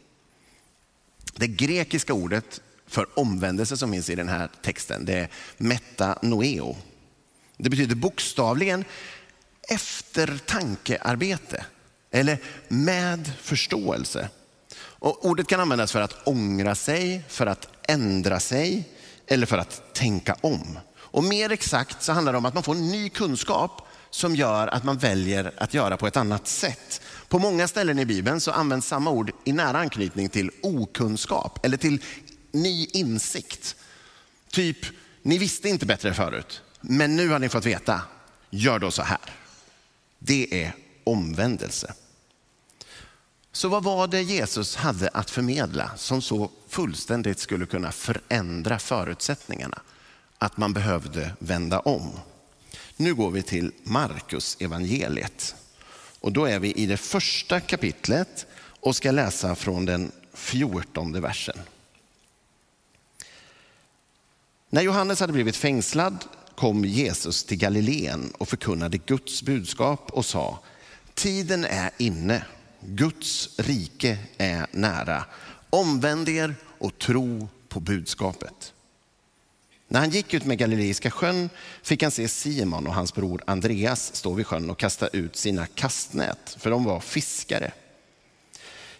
Det 1.35 1.47
grekiska 1.47 2.13
ordet 2.13 2.61
för 2.87 3.19
omvändelse 3.19 3.77
som 3.77 3.91
finns 3.91 4.09
i 4.09 4.15
den 4.15 4.29
här 4.29 4.49
texten, 4.61 5.05
det 5.05 5.13
är 5.13 5.29
metanoeo. 5.57 6.77
Det 7.63 7.69
betyder 7.69 7.95
bokstavligen 7.95 8.85
eftertankearbete 9.69 11.65
eller 12.11 12.37
med 12.67 13.31
förståelse. 13.41 14.29
Och 14.75 15.25
ordet 15.25 15.47
kan 15.47 15.59
användas 15.59 15.91
för 15.91 16.01
att 16.01 16.27
ångra 16.27 16.75
sig, 16.75 17.23
för 17.27 17.45
att 17.45 17.67
ändra 17.87 18.39
sig 18.39 18.89
eller 19.27 19.45
för 19.45 19.57
att 19.57 19.93
tänka 19.93 20.35
om. 20.41 20.79
Och 20.95 21.23
mer 21.23 21.51
exakt 21.51 22.03
så 22.03 22.11
handlar 22.11 22.31
det 22.31 22.37
om 22.37 22.45
att 22.45 22.53
man 22.53 22.63
får 22.63 22.75
ny 22.75 23.09
kunskap 23.09 23.87
som 24.09 24.35
gör 24.35 24.67
att 24.67 24.83
man 24.83 24.97
väljer 24.97 25.53
att 25.57 25.73
göra 25.73 25.97
på 25.97 26.07
ett 26.07 26.17
annat 26.17 26.47
sätt. 26.47 27.01
På 27.27 27.39
många 27.39 27.67
ställen 27.67 27.99
i 27.99 28.05
Bibeln 28.05 28.41
så 28.41 28.51
används 28.51 28.87
samma 28.87 29.11
ord 29.11 29.31
i 29.43 29.53
nära 29.53 29.77
anknytning 29.77 30.29
till 30.29 30.51
okunskap 30.63 31.65
eller 31.65 31.77
till 31.77 32.01
ny 32.51 32.85
insikt. 32.85 33.75
Typ, 34.51 34.77
ni 35.21 35.37
visste 35.37 35.69
inte 35.69 35.85
bättre 35.85 36.13
förut, 36.13 36.61
men 36.85 37.15
nu 37.15 37.29
har 37.29 37.39
ni 37.39 37.49
fått 37.49 37.65
veta. 37.65 38.01
Gör 38.49 38.79
då 38.79 38.91
så 38.91 39.01
här. 39.01 39.19
Det 40.19 40.63
är 40.63 40.75
omvändelse. 41.03 41.93
Så 43.51 43.69
vad 43.69 43.83
var 43.83 44.07
det 44.07 44.21
Jesus 44.21 44.75
hade 44.75 45.09
att 45.09 45.29
förmedla 45.29 45.91
som 45.97 46.21
så 46.21 46.51
fullständigt 46.67 47.39
skulle 47.39 47.65
kunna 47.65 47.91
förändra 47.91 48.79
förutsättningarna? 48.79 49.81
Att 50.37 50.57
man 50.57 50.73
behövde 50.73 51.33
vända 51.39 51.79
om. 51.79 52.19
Nu 52.97 53.13
går 53.13 53.31
vi 53.31 53.43
till 53.43 53.71
Markus 53.83 54.57
evangeliet. 54.59 55.55
Och 56.19 56.31
då 56.31 56.45
är 56.45 56.59
vi 56.59 56.71
i 56.73 56.85
det 56.85 56.97
första 56.97 57.59
kapitlet 57.59 58.45
och 58.79 58.95
ska 58.95 59.11
läsa 59.11 59.55
från 59.55 59.85
den 59.85 60.11
fjortonde 60.33 61.19
versen. 61.19 61.59
När 64.69 64.81
Johannes 64.81 65.19
hade 65.19 65.33
blivit 65.33 65.55
fängslad 65.55 66.25
kom 66.55 66.85
Jesus 66.85 67.43
till 67.43 67.57
Galileen 67.57 68.31
och 68.37 68.49
förkunnade 68.49 68.97
Guds 68.97 69.43
budskap 69.43 70.11
och 70.11 70.25
sa, 70.25 70.59
tiden 71.13 71.65
är 71.65 71.91
inne, 71.97 72.45
Guds 72.79 73.59
rike 73.59 74.17
är 74.37 74.67
nära. 74.71 75.25
Omvänd 75.69 76.29
er 76.29 76.55
och 76.77 76.97
tro 76.97 77.47
på 77.69 77.79
budskapet. 77.79 78.73
När 79.87 79.99
han 79.99 80.09
gick 80.09 80.33
ut 80.33 80.45
med 80.45 80.57
Galileiska 80.57 81.11
sjön 81.11 81.49
fick 81.83 82.03
han 82.03 82.11
se 82.11 82.27
Simon 82.27 82.87
och 82.87 82.93
hans 82.93 83.13
bror 83.13 83.41
Andreas 83.47 84.15
stå 84.15 84.33
vid 84.33 84.47
sjön 84.47 84.69
och 84.69 84.79
kasta 84.79 85.07
ut 85.07 85.35
sina 85.35 85.65
kastnät, 85.65 86.57
för 86.59 86.69
de 86.69 86.83
var 86.83 86.99
fiskare. 86.99 87.71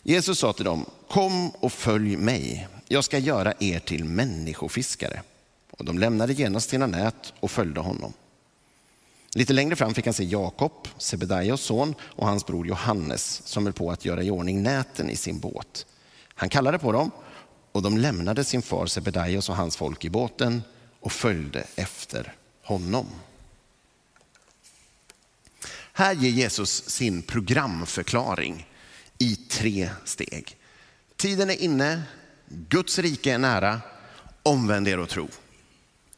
Jesus 0.04 0.40
sa 0.40 0.54
till 0.54 0.66
dem, 0.66 0.86
kom 1.10 1.50
och 1.50 1.74
följ 1.74 2.18
mig, 2.18 2.68
jag 2.88 3.04
ska 3.04 3.18
göra 3.18 3.54
er 3.60 3.80
till 3.80 4.04
människofiskare. 4.04 5.22
Och 5.78 5.86
de 5.86 6.00
lämnade 6.00 6.34
genast 6.34 6.70
sina 6.70 6.88
nät 6.88 7.34
och 7.40 7.52
följde 7.52 7.80
honom. 7.80 8.14
Lite 9.36 9.54
längre 9.54 9.76
fram 9.76 9.94
fick 9.94 10.06
han 10.06 10.14
se 10.14 10.24
Jakob, 10.24 10.88
Sebedaios 10.98 11.62
son 11.62 11.96
och 12.02 12.28
hans 12.28 12.46
bror 12.46 12.68
Johannes 12.68 13.42
som 13.46 13.64
höll 13.64 13.74
på 13.74 13.92
att 13.92 14.06
göra 14.06 14.24
i 14.24 14.30
ordning 14.30 14.64
näten 14.64 15.10
i 15.10 15.16
sin 15.16 15.40
båt. 15.40 15.86
Han 16.36 16.50
kallade 16.50 16.80
på 16.80 16.92
dem 16.92 17.12
och 17.72 17.82
de 17.82 17.98
lämnade 17.98 18.44
sin 18.44 18.62
far 18.62 18.86
Sebedaios 18.86 19.50
och 19.50 19.56
hans 19.56 19.78
folk 19.78 20.06
i 20.06 20.10
båten 20.10 20.62
och 21.00 21.12
följde 21.12 21.64
efter 21.76 22.34
honom. 22.64 23.06
Här 25.94 26.14
ger 26.14 26.30
Jesus 26.30 26.90
sin 26.90 27.22
programförklaring 27.22 28.68
i 29.18 29.36
tre 29.36 29.90
steg. 30.06 30.58
Tiden 31.16 31.50
är 31.50 31.62
inne, 31.62 32.04
Guds 32.48 33.00
rike 33.00 33.34
är 33.34 33.38
nära, 33.38 33.82
omvänd 34.44 34.88
er 34.88 35.00
och 35.00 35.10
tro. 35.10 35.28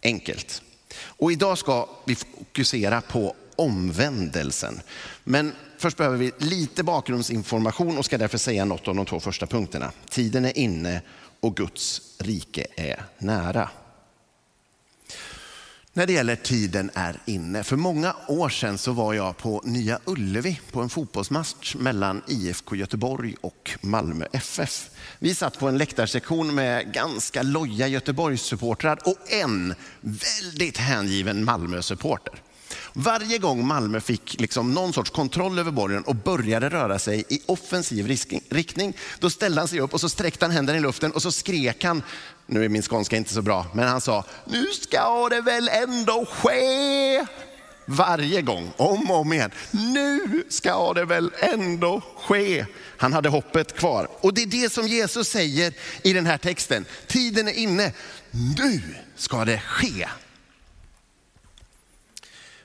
Enkelt. 0.05 0.62
Och 0.97 1.31
idag 1.31 1.57
ska 1.57 1.89
vi 2.05 2.15
fokusera 2.15 3.01
på 3.01 3.35
omvändelsen. 3.55 4.81
Men 5.24 5.51
först 5.77 5.97
behöver 5.97 6.17
vi 6.17 6.31
lite 6.38 6.83
bakgrundsinformation 6.83 7.97
och 7.97 8.05
ska 8.05 8.17
därför 8.17 8.38
säga 8.38 8.65
något 8.65 8.88
om 8.88 8.97
de 8.97 9.05
två 9.05 9.19
första 9.19 9.45
punkterna. 9.47 9.91
Tiden 10.09 10.45
är 10.45 10.57
inne 10.57 11.01
och 11.39 11.57
Guds 11.57 12.01
rike 12.19 12.67
är 12.75 13.03
nära. 13.17 13.69
När 15.97 16.07
det 16.07 16.13
gäller 16.13 16.35
tiden 16.35 16.91
är 16.93 17.19
inne. 17.25 17.63
För 17.63 17.75
många 17.75 18.15
år 18.27 18.49
sedan 18.49 18.77
så 18.77 18.91
var 18.91 19.13
jag 19.13 19.37
på 19.37 19.61
Nya 19.65 19.99
Ullevi 20.05 20.59
på 20.71 20.81
en 20.81 20.89
fotbollsmatch 20.89 21.75
mellan 21.75 22.21
IFK 22.27 22.75
Göteborg 22.75 23.35
och 23.41 23.71
Malmö 23.81 24.25
FF. 24.31 24.89
Vi 25.19 25.35
satt 25.35 25.59
på 25.59 25.67
en 25.67 25.77
läktarsektion 25.77 26.55
med 26.55 26.93
ganska 26.93 27.43
loja 27.43 27.87
Göteborgssupportrar 27.87 28.99
och 29.05 29.33
en 29.33 29.75
väldigt 30.01 30.77
hängiven 30.77 31.43
Malmö-supporter. 31.43 32.33
Varje 32.97 33.37
gång 33.37 33.67
Malmö 33.67 34.01
fick 34.01 34.39
liksom 34.39 34.73
någon 34.73 34.93
sorts 34.93 35.09
kontroll 35.09 35.59
över 35.59 35.71
bollen 35.71 36.03
och 36.03 36.15
började 36.15 36.69
röra 36.69 36.99
sig 36.99 37.25
i 37.29 37.39
offensiv 37.45 38.07
riktning, 38.49 38.97
då 39.19 39.29
ställde 39.29 39.61
han 39.61 39.67
sig 39.67 39.79
upp 39.79 39.93
och 39.93 40.01
så 40.01 40.09
sträckte 40.09 40.45
han 40.45 40.51
händerna 40.51 40.79
i 40.79 40.81
luften 40.81 41.11
och 41.11 41.21
så 41.21 41.31
skrek 41.31 41.83
han, 41.83 42.03
nu 42.45 42.65
är 42.65 42.69
min 42.69 42.81
skånska 42.81 43.17
inte 43.17 43.33
så 43.33 43.41
bra, 43.41 43.65
men 43.73 43.87
han 43.87 44.01
sa, 44.01 44.23
nu 44.45 44.65
ska 44.81 45.29
det 45.29 45.41
väl 45.41 45.69
ändå 45.69 46.25
ske. 46.25 47.25
Varje 47.85 48.41
gång, 48.41 48.71
om 48.77 49.11
och 49.11 49.17
om 49.17 49.33
igen. 49.33 49.51
Nu 49.71 50.43
ska 50.49 50.93
det 50.93 51.05
väl 51.05 51.31
ändå 51.39 52.01
ske. 52.17 52.65
Han 52.97 53.13
hade 53.13 53.29
hoppet 53.29 53.77
kvar. 53.77 54.07
Och 54.21 54.33
det 54.33 54.41
är 54.41 54.45
det 54.45 54.73
som 54.73 54.87
Jesus 54.87 55.27
säger 55.27 55.73
i 56.01 56.13
den 56.13 56.25
här 56.25 56.37
texten. 56.37 56.85
Tiden 57.07 57.47
är 57.47 57.53
inne. 57.53 57.91
Nu 58.31 58.81
ska 59.15 59.45
det 59.45 59.59
ske. 59.59 60.07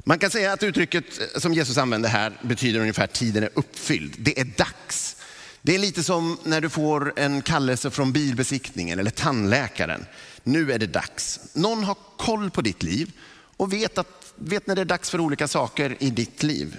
Man 0.05 0.19
kan 0.19 0.31
säga 0.31 0.53
att 0.53 0.63
uttrycket 0.63 1.05
eh, 1.21 1.41
som 1.41 1.55
Jesus 1.55 1.79
använder 1.79 2.09
här 2.09 2.33
betyder 2.43 2.81
ungefär 2.81 3.07
tiden 3.07 3.43
är 3.43 3.51
uppfylld. 3.55 4.15
Det 4.19 4.41
är 4.41 4.45
dags. 4.45 5.17
Det 5.63 5.75
är 5.75 5.79
lite 5.79 6.03
som 6.03 6.39
när 6.45 6.61
du 6.61 6.69
får 6.69 7.13
en 7.17 7.43
kallelse 7.43 7.91
från 7.91 8.13
bilbesiktningen 8.13 8.99
eller 8.99 9.11
tandläkaren. 9.11 10.07
Nu 10.43 10.73
är 10.73 10.79
det 10.79 10.87
dags. 10.87 11.41
Någon 11.53 11.85
har 11.85 11.97
koll 12.17 12.51
på 12.51 12.63
ditt 12.63 12.83
liv 12.83 13.13
och 13.57 13.73
vet, 13.73 13.99
att, 13.99 14.33
vet 14.37 14.67
när 14.67 14.75
det 14.75 14.81
är 14.81 14.85
dags 14.85 15.11
för 15.11 15.21
olika 15.21 15.49
saker 15.49 15.97
i 15.99 16.11
ditt 16.11 16.43
liv. 16.43 16.77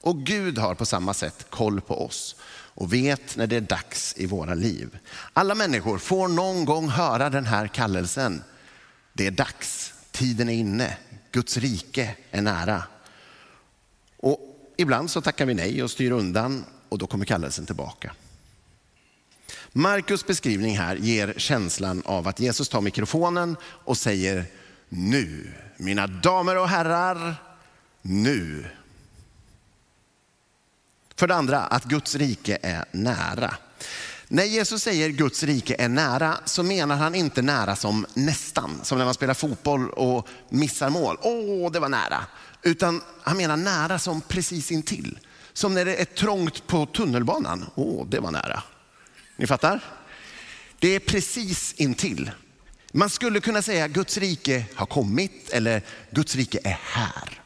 Och 0.00 0.22
Gud 0.22 0.58
har 0.58 0.74
på 0.74 0.86
samma 0.86 1.14
sätt 1.14 1.46
koll 1.50 1.80
på 1.80 2.04
oss 2.04 2.36
och 2.74 2.92
vet 2.92 3.36
när 3.36 3.46
det 3.46 3.56
är 3.56 3.60
dags 3.60 4.14
i 4.16 4.26
våra 4.26 4.54
liv. 4.54 4.98
Alla 5.32 5.54
människor 5.54 5.98
får 5.98 6.28
någon 6.28 6.64
gång 6.64 6.88
höra 6.88 7.30
den 7.30 7.46
här 7.46 7.66
kallelsen. 7.68 8.42
Det 9.12 9.26
är 9.26 9.30
dags, 9.30 9.92
tiden 10.12 10.48
är 10.48 10.52
inne, 10.52 10.96
Guds 11.34 11.56
rike 11.56 12.16
är 12.30 12.42
nära. 12.42 12.82
Och 14.16 14.40
ibland 14.76 15.10
så 15.10 15.20
tackar 15.20 15.46
vi 15.46 15.54
nej 15.54 15.82
och 15.82 15.90
styr 15.90 16.10
undan 16.10 16.64
och 16.88 16.98
då 16.98 17.06
kommer 17.06 17.24
kallelsen 17.24 17.66
tillbaka. 17.66 18.14
Markus 19.72 20.26
beskrivning 20.26 20.78
här 20.78 20.96
ger 20.96 21.34
känslan 21.36 22.02
av 22.04 22.28
att 22.28 22.40
Jesus 22.40 22.68
tar 22.68 22.80
mikrofonen 22.80 23.56
och 23.62 23.96
säger 23.96 24.44
nu, 24.88 25.52
mina 25.76 26.06
damer 26.06 26.58
och 26.58 26.68
herrar, 26.68 27.36
nu. 28.02 28.66
För 31.16 31.26
det 31.26 31.34
andra, 31.34 31.60
att 31.60 31.84
Guds 31.84 32.14
rike 32.14 32.58
är 32.62 32.84
nära. 32.92 33.54
När 34.28 34.44
Jesus 34.44 34.82
säger 34.82 35.08
Guds 35.08 35.42
rike 35.42 35.76
är 35.78 35.88
nära 35.88 36.38
så 36.44 36.62
menar 36.62 36.96
han 36.96 37.14
inte 37.14 37.42
nära 37.42 37.76
som 37.76 38.06
nästan, 38.14 38.80
som 38.82 38.98
när 38.98 39.04
man 39.04 39.14
spelar 39.14 39.34
fotboll 39.34 39.90
och 39.90 40.28
missar 40.48 40.90
mål. 40.90 41.16
Åh, 41.22 41.72
det 41.72 41.80
var 41.80 41.88
nära. 41.88 42.26
Utan 42.62 43.02
han 43.22 43.36
menar 43.36 43.56
nära 43.56 43.98
som 43.98 44.20
precis 44.20 44.70
intill. 44.70 45.18
Som 45.52 45.74
när 45.74 45.84
det 45.84 45.96
är 45.96 46.04
trångt 46.04 46.66
på 46.66 46.86
tunnelbanan. 46.86 47.66
Åh, 47.74 48.06
det 48.06 48.20
var 48.20 48.30
nära. 48.30 48.62
Ni 49.36 49.46
fattar? 49.46 49.84
Det 50.78 50.88
är 50.88 51.00
precis 51.00 51.72
intill. 51.72 52.30
Man 52.92 53.10
skulle 53.10 53.40
kunna 53.40 53.62
säga 53.62 53.88
Guds 53.88 54.18
rike 54.18 54.64
har 54.74 54.86
kommit 54.86 55.50
eller 55.50 55.82
Guds 56.10 56.36
rike 56.36 56.58
är 56.64 56.78
här. 56.82 57.40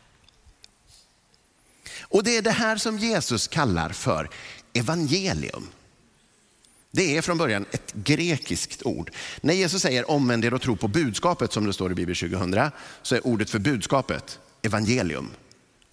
Och 2.01 2.25
det 2.25 2.37
är 2.37 2.43
det 2.43 2.51
här 2.51 2.77
som 2.77 2.99
Jesus 2.99 3.49
kallar 3.49 3.91
för 3.91 4.31
evangelium. 4.73 5.69
Det 6.91 7.17
är 7.17 7.23
från 7.23 7.39
början 7.39 7.67
ett 7.71 7.93
grekiskt 7.93 8.83
ord. 8.83 9.11
När 9.41 9.55
Jesus 9.55 9.83
säger 9.83 10.11
omvänd 10.11 10.45
er 10.45 10.55
och 10.55 10.63
tro 10.63 10.77
på 10.77 10.89
budskapet 10.89 11.53
som 11.53 11.67
det 11.67 11.73
står 11.73 11.93
i 11.93 11.95
Bibel 11.95 12.17
2000 12.17 12.71
så 13.03 13.15
är 13.15 13.27
ordet 13.27 13.51
för 13.51 13.59
budskapet 13.59 14.39
evangelium. 14.63 15.31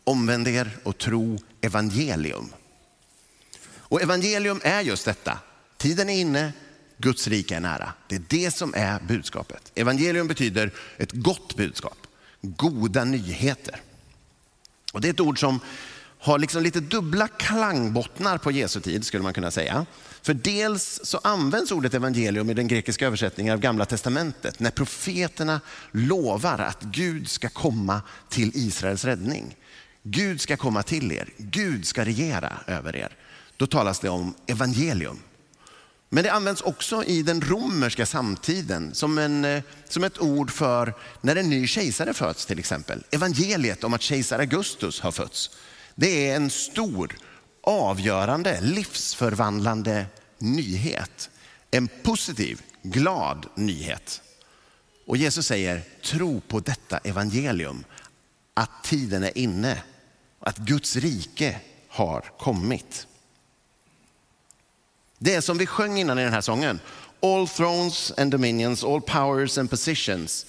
Omvänd 0.04 0.48
er 0.48 0.78
och 0.84 0.98
tro 0.98 1.40
evangelium. 1.62 2.54
Och 3.88 4.02
evangelium 4.02 4.62
är 4.64 4.82
just 4.82 5.06
detta. 5.06 5.40
Tiden 5.78 6.10
är 6.10 6.20
inne, 6.20 6.54
Guds 6.98 7.28
rike 7.28 7.56
är 7.56 7.60
nära. 7.60 7.94
Det 8.08 8.16
är 8.16 8.22
det 8.28 8.52
som 8.52 8.74
är 8.74 9.00
budskapet. 9.00 9.72
Evangelium 9.76 10.28
betyder 10.28 10.72
ett 10.98 11.12
gott 11.12 11.56
budskap. 11.56 11.98
goda 12.42 13.04
nyheter. 13.04 13.82
Och 14.94 15.02
det 15.02 15.08
är 15.08 15.14
ett 15.14 15.20
ord 15.20 15.40
som 15.40 15.60
har 16.26 16.40
liksom 16.40 16.64
lite 16.64 16.80
dubbla 16.80 17.28
klangbottnar 17.28 18.38
på 18.38 18.52
Jesu 18.52 18.82
tid 18.82 19.06
skulle 19.06 19.24
man 19.24 19.34
kunna 19.34 19.52
säga. 19.52 19.86
För 20.22 20.34
dels 20.34 21.00
så 21.04 21.20
används 21.24 21.72
ordet 21.72 21.94
evangelium 21.94 22.50
i 22.50 22.54
den 22.54 22.68
grekiska 22.68 23.08
översättningen 23.08 23.54
av 23.54 23.60
Gamla 23.60 23.86
Testamentet 23.86 24.60
när 24.60 24.72
profeterna 24.72 25.62
lovar 25.92 26.60
att 26.60 26.82
Gud 26.82 27.30
ska 27.30 27.50
komma 27.50 28.02
till 28.30 28.52
Israels 28.54 29.06
räddning. 29.06 29.56
Gud 30.04 30.42
ska 30.42 30.58
komma 30.58 30.84
till 30.84 31.12
er, 31.12 31.30
Gud 31.38 31.88
ska 31.88 32.06
regera 32.06 32.54
över 32.68 32.96
er. 32.96 33.18
Då 33.58 33.68
talas 33.68 34.00
det 34.00 34.10
om 34.10 34.34
evangelium. 34.48 35.20
Men 36.10 36.24
det 36.24 36.32
används 36.32 36.62
också 36.62 37.04
i 37.04 37.22
den 37.22 37.42
romerska 37.42 38.06
samtiden 38.06 38.94
som, 38.96 39.18
en, 39.18 39.46
eh, 39.46 39.64
som 39.90 40.04
ett 40.04 40.22
ord 40.22 40.52
för 40.52 40.94
när 41.22 41.36
en 41.36 41.50
ny 41.50 41.68
kejsare 41.68 42.14
föds 42.14 42.46
till 42.46 42.60
exempel. 42.60 43.04
Evangeliet 43.12 43.84
om 43.84 43.94
att 43.94 44.02
kejsar 44.02 44.40
Augustus 44.40 45.02
har 45.02 45.12
fötts. 45.12 45.50
Det 45.96 46.30
är 46.30 46.36
en 46.36 46.50
stor, 46.50 47.16
avgörande, 47.62 48.62
livsförvandlande 48.62 50.06
nyhet. 50.38 51.30
En 51.72 51.88
positiv, 51.88 52.62
glad 52.82 53.46
nyhet. 53.56 54.22
Och 55.06 55.18
Jesus 55.18 55.48
säger, 55.48 55.82
tro 56.04 56.42
på 56.42 56.60
detta 56.60 56.98
evangelium, 56.98 57.84
att 58.54 58.84
tiden 58.84 59.24
är 59.24 59.38
inne, 59.38 59.84
att 60.40 60.58
Guds 60.58 60.96
rike 60.96 61.62
har 61.88 62.22
kommit. 62.40 63.08
Det 65.18 65.36
är 65.36 65.42
som 65.42 65.58
vi 65.58 65.66
sjöng 65.66 65.98
innan 65.98 66.20
i 66.20 66.24
den 66.24 66.34
här 66.34 66.42
sången. 66.42 66.80
All 67.22 67.48
thrones 67.48 68.14
and 68.18 68.32
dominions, 68.32 68.84
all 68.84 69.02
powers 69.02 69.58
and 69.58 69.70
positions 69.70 70.46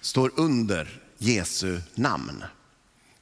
står 0.00 0.32
under 0.36 1.00
Jesu 1.18 1.80
namn. 1.94 2.44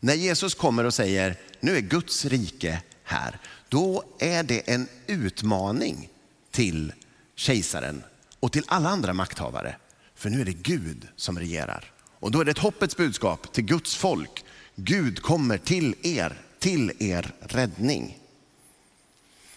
När 0.01 0.15
Jesus 0.15 0.55
kommer 0.55 0.85
och 0.85 0.95
säger, 0.95 1.37
nu 1.61 1.77
är 1.77 1.81
Guds 1.81 2.25
rike 2.25 2.83
här, 3.05 3.39
då 3.69 4.05
är 4.19 4.43
det 4.43 4.71
en 4.71 4.89
utmaning 5.07 6.09
till 6.51 6.93
kejsaren 7.35 8.03
och 8.41 8.53
till 8.53 8.65
alla 8.67 8.89
andra 8.89 9.13
makthavare. 9.13 9.77
För 10.15 10.31
nu 10.31 10.41
är 10.41 10.45
det 10.45 10.53
Gud 10.53 11.09
som 11.17 11.39
regerar. 11.39 11.93
Och 12.21 12.31
då 12.31 12.41
är 12.41 12.45
det 12.45 12.51
ett 12.51 12.59
hoppets 12.59 12.97
budskap 12.97 13.53
till 13.53 13.65
Guds 13.65 13.97
folk. 13.97 14.45
Gud 14.75 15.23
kommer 15.23 15.59
till 15.59 15.95
er, 16.03 16.39
till 16.59 16.93
er 16.99 17.33
räddning. 17.41 18.19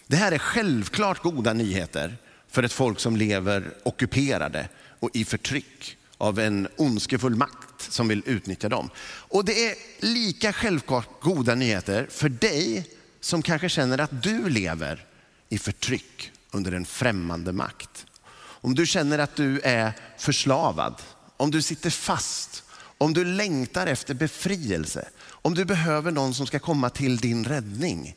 Det 0.06 0.16
här 0.16 0.32
är 0.32 0.38
självklart 0.38 1.22
goda 1.22 1.52
nyheter 1.52 2.16
för 2.48 2.62
ett 2.62 2.72
folk 2.72 3.00
som 3.00 3.16
lever 3.16 3.74
ockuperade 3.82 4.68
och 5.00 5.10
i 5.12 5.24
förtryck 5.24 5.96
av 6.18 6.38
en 6.38 6.68
ondskefull 6.76 7.34
makt 7.34 7.71
som 7.90 8.08
vill 8.08 8.22
utnyttja 8.26 8.68
dem. 8.68 8.90
Och 9.04 9.44
det 9.44 9.68
är 9.68 9.74
lika 10.00 10.52
självklart 10.52 11.20
goda 11.20 11.54
nyheter 11.54 12.06
för 12.10 12.28
dig 12.28 12.90
som 13.20 13.42
kanske 13.42 13.68
känner 13.68 13.98
att 13.98 14.22
du 14.22 14.48
lever 14.48 15.06
i 15.48 15.58
förtryck 15.58 16.32
under 16.50 16.72
en 16.72 16.86
främmande 16.86 17.52
makt. 17.52 18.06
Om 18.34 18.74
du 18.74 18.86
känner 18.86 19.18
att 19.18 19.36
du 19.36 19.60
är 19.60 19.92
förslavad, 20.18 21.02
om 21.36 21.50
du 21.50 21.62
sitter 21.62 21.90
fast, 21.90 22.64
om 22.98 23.14
du 23.14 23.24
längtar 23.24 23.86
efter 23.86 24.14
befrielse, 24.14 25.08
om 25.24 25.54
du 25.54 25.64
behöver 25.64 26.10
någon 26.10 26.34
som 26.34 26.46
ska 26.46 26.58
komma 26.58 26.90
till 26.90 27.16
din 27.16 27.44
räddning. 27.44 28.16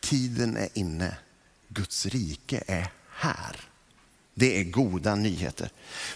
Tiden 0.00 0.56
är 0.56 0.68
inne. 0.74 1.16
Guds 1.68 2.06
rike 2.06 2.62
är 2.66 2.88
här. 3.10 3.56
Det 4.34 4.60
är 4.60 4.64
goda 4.64 5.14
nyheter. 5.14 5.70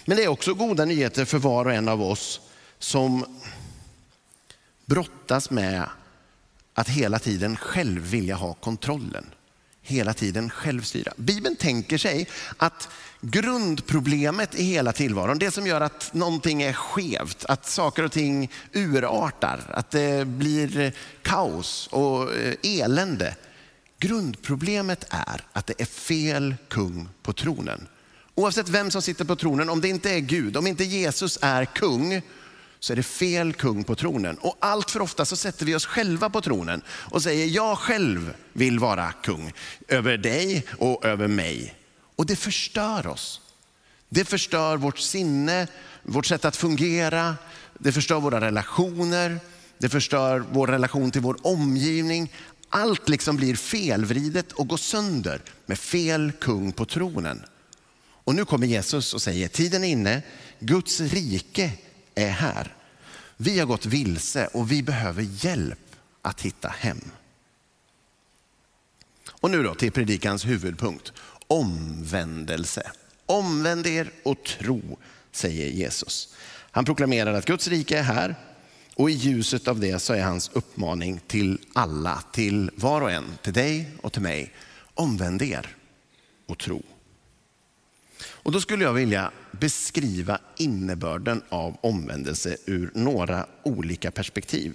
Men 0.04 0.16
det 0.16 0.24
är 0.24 0.28
också 0.28 0.54
goda 0.54 0.84
nyheter 0.84 1.24
för 1.24 1.38
var 1.38 1.64
och 1.64 1.72
en 1.72 1.88
av 1.88 2.02
oss 2.02 2.40
som 2.80 3.24
brottas 4.86 5.50
med 5.50 5.88
att 6.74 6.88
hela 6.88 7.18
tiden 7.18 7.56
själv 7.56 8.02
vilja 8.02 8.34
ha 8.34 8.54
kontrollen. 8.54 9.26
Hela 9.82 10.14
tiden 10.14 10.50
självstyra. 10.50 11.12
Bibeln 11.16 11.56
tänker 11.56 11.98
sig 11.98 12.28
att 12.56 12.88
grundproblemet 13.20 14.54
i 14.54 14.64
hela 14.64 14.92
tillvaron, 14.92 15.38
det 15.38 15.50
som 15.50 15.66
gör 15.66 15.80
att 15.80 16.14
någonting 16.14 16.62
är 16.62 16.72
skevt, 16.72 17.44
att 17.44 17.66
saker 17.66 18.02
och 18.02 18.12
ting 18.12 18.50
urartar, 18.72 19.60
att 19.68 19.90
det 19.90 20.26
blir 20.26 20.92
kaos 21.22 21.86
och 21.92 22.34
eh, 22.34 22.54
elände. 22.62 23.36
Grundproblemet 23.98 25.04
är 25.10 25.44
att 25.52 25.66
det 25.66 25.80
är 25.80 25.84
fel 25.84 26.54
kung 26.68 27.08
på 27.22 27.32
tronen. 27.32 27.86
Oavsett 28.34 28.68
vem 28.68 28.90
som 28.90 29.02
sitter 29.02 29.24
på 29.24 29.36
tronen, 29.36 29.70
om 29.70 29.80
det 29.80 29.88
inte 29.88 30.10
är 30.10 30.20
Gud, 30.20 30.56
om 30.56 30.66
inte 30.66 30.84
Jesus 30.84 31.38
är 31.42 31.64
kung, 31.64 32.22
så 32.80 32.92
är 32.92 32.96
det 32.96 33.02
fel 33.02 33.52
kung 33.52 33.84
på 33.84 33.94
tronen. 33.94 34.38
Och 34.38 34.56
allt 34.60 34.90
för 34.90 35.02
ofta 35.02 35.24
så 35.24 35.36
sätter 35.36 35.66
vi 35.66 35.74
oss 35.74 35.86
själva 35.86 36.30
på 36.30 36.40
tronen 36.40 36.82
och 36.88 37.22
säger 37.22 37.46
jag 37.46 37.78
själv 37.78 38.34
vill 38.52 38.78
vara 38.78 39.12
kung 39.12 39.52
över 39.88 40.16
dig 40.16 40.66
och 40.78 41.04
över 41.04 41.28
mig. 41.28 41.74
Och 42.16 42.26
det 42.26 42.36
förstör 42.36 43.06
oss. 43.06 43.40
Det 44.08 44.24
förstör 44.24 44.76
vårt 44.76 44.98
sinne, 44.98 45.66
vårt 46.02 46.26
sätt 46.26 46.44
att 46.44 46.56
fungera, 46.56 47.36
det 47.78 47.92
förstör 47.92 48.20
våra 48.20 48.40
relationer, 48.40 49.38
det 49.78 49.88
förstör 49.88 50.44
vår 50.52 50.66
relation 50.66 51.10
till 51.10 51.20
vår 51.20 51.36
omgivning. 51.42 52.32
Allt 52.68 53.08
liksom 53.08 53.36
blir 53.36 53.56
felvridet 53.56 54.52
och 54.52 54.68
går 54.68 54.76
sönder 54.76 55.42
med 55.66 55.78
fel 55.78 56.32
kung 56.40 56.72
på 56.72 56.84
tronen. 56.84 57.42
Och 58.24 58.34
nu 58.34 58.44
kommer 58.44 58.66
Jesus 58.66 59.14
och 59.14 59.22
säger 59.22 59.48
tiden 59.48 59.84
är 59.84 59.88
inne, 59.88 60.22
Guds 60.58 61.00
rike 61.00 61.72
är 62.14 62.30
här. 62.30 62.74
Vi 63.36 63.58
har 63.58 63.66
gått 63.66 63.86
vilse 63.86 64.46
och 64.46 64.72
vi 64.72 64.82
behöver 64.82 65.22
hjälp 65.22 65.96
att 66.22 66.40
hitta 66.40 66.68
hem. 66.68 67.00
Och 69.30 69.50
nu 69.50 69.62
då 69.62 69.74
till 69.74 69.92
predikans 69.92 70.46
huvudpunkt, 70.46 71.12
omvändelse. 71.46 72.90
Omvänd 73.26 73.86
er 73.86 74.10
och 74.22 74.44
tro, 74.44 74.98
säger 75.32 75.70
Jesus. 75.70 76.34
Han 76.70 76.84
proklamerar 76.84 77.34
att 77.34 77.46
Guds 77.46 77.68
rike 77.68 77.98
är 77.98 78.02
här 78.02 78.34
och 78.96 79.10
i 79.10 79.12
ljuset 79.12 79.68
av 79.68 79.80
det 79.80 79.98
så 79.98 80.12
är 80.12 80.22
hans 80.22 80.50
uppmaning 80.52 81.20
till 81.26 81.58
alla, 81.72 82.22
till 82.32 82.70
var 82.74 83.00
och 83.00 83.10
en, 83.10 83.38
till 83.42 83.52
dig 83.52 83.90
och 84.02 84.12
till 84.12 84.22
mig. 84.22 84.52
Omvänd 84.94 85.42
er 85.42 85.76
och 86.46 86.58
tro. 86.58 86.82
Och 88.26 88.52
då 88.52 88.60
skulle 88.60 88.84
jag 88.84 88.92
vilja 88.92 89.30
beskriva 89.50 90.38
innebörden 90.56 91.42
av 91.48 91.76
omvändelse 91.80 92.56
ur 92.66 92.90
några 92.94 93.46
olika 93.62 94.10
perspektiv. 94.10 94.74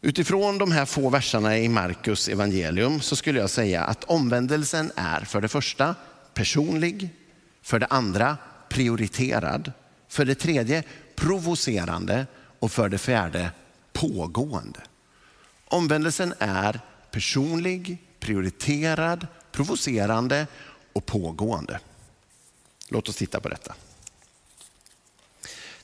Utifrån 0.00 0.58
de 0.58 0.72
här 0.72 0.84
få 0.84 1.08
verserna 1.08 1.58
i 1.58 1.68
Markus 1.68 2.28
evangelium 2.28 3.00
så 3.00 3.16
skulle 3.16 3.40
jag 3.40 3.50
säga 3.50 3.84
att 3.84 4.04
omvändelsen 4.04 4.92
är 4.96 5.20
för 5.20 5.40
det 5.40 5.48
första 5.48 5.94
personlig, 6.34 7.08
för 7.62 7.78
det 7.78 7.86
andra 7.86 8.36
prioriterad, 8.68 9.72
för 10.08 10.24
det 10.24 10.34
tredje 10.34 10.82
provocerande 11.16 12.26
och 12.58 12.72
för 12.72 12.88
det 12.88 12.98
fjärde 12.98 13.50
pågående. 13.92 14.80
Omvändelsen 15.64 16.34
är 16.38 16.80
personlig, 17.10 17.98
prioriterad, 18.20 19.26
provocerande 19.52 20.46
och 20.92 21.06
pågående. 21.06 21.80
Låt 22.94 23.08
oss 23.08 23.16
titta 23.16 23.40
på 23.40 23.48
detta. 23.48 23.74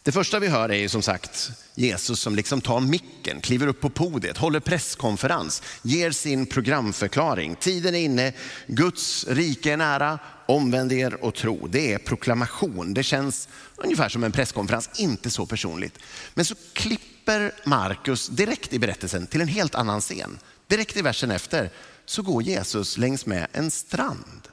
Det 0.03 0.13
första 0.13 0.39
vi 0.39 0.49
hör 0.49 0.69
är 0.69 0.77
ju 0.77 0.89
som 0.89 1.03
sagt 1.03 1.51
Jesus 1.75 2.21
som 2.21 2.35
liksom 2.35 2.61
tar 2.61 2.81
micken, 2.81 3.41
kliver 3.41 3.67
upp 3.67 3.81
på 3.81 3.91
podiet, 3.91 4.37
håller 4.37 4.61
presskonferens, 4.61 5.63
ger 5.83 6.11
sin 6.11 6.47
programförklaring. 6.47 7.57
Tiden 7.57 7.95
är 7.95 7.99
inne, 7.99 8.33
Guds 8.67 9.27
rike 9.29 9.73
är 9.73 9.77
nära, 9.77 10.19
omvänd 10.47 10.93
er 10.93 11.25
och 11.25 11.35
tro. 11.35 11.67
Det 11.67 11.93
är 11.93 11.99
proklamation. 11.99 12.95
Det 12.95 13.03
känns 13.03 13.49
ungefär 13.77 14.09
som 14.09 14.25
en 14.25 14.33
presskonferens, 14.33 14.91
inte 14.97 15.31
så 15.31 15.47
personligt. 15.47 15.99
Men 16.35 16.45
så 16.45 16.55
klipper 16.73 17.53
Markus 17.65 18.29
direkt 18.29 18.73
i 18.73 18.79
berättelsen 18.79 19.27
till 19.27 19.41
en 19.41 19.49
helt 19.49 19.75
annan 19.75 20.01
scen. 20.01 20.39
Direkt 20.67 20.97
i 20.97 21.03
versen 21.03 21.31
efter 21.31 21.71
så 22.05 22.23
går 22.23 22.43
Jesus 22.43 22.99
längs 22.99 23.27
med 23.27 23.47
en 23.53 23.71
strand. 23.71 24.50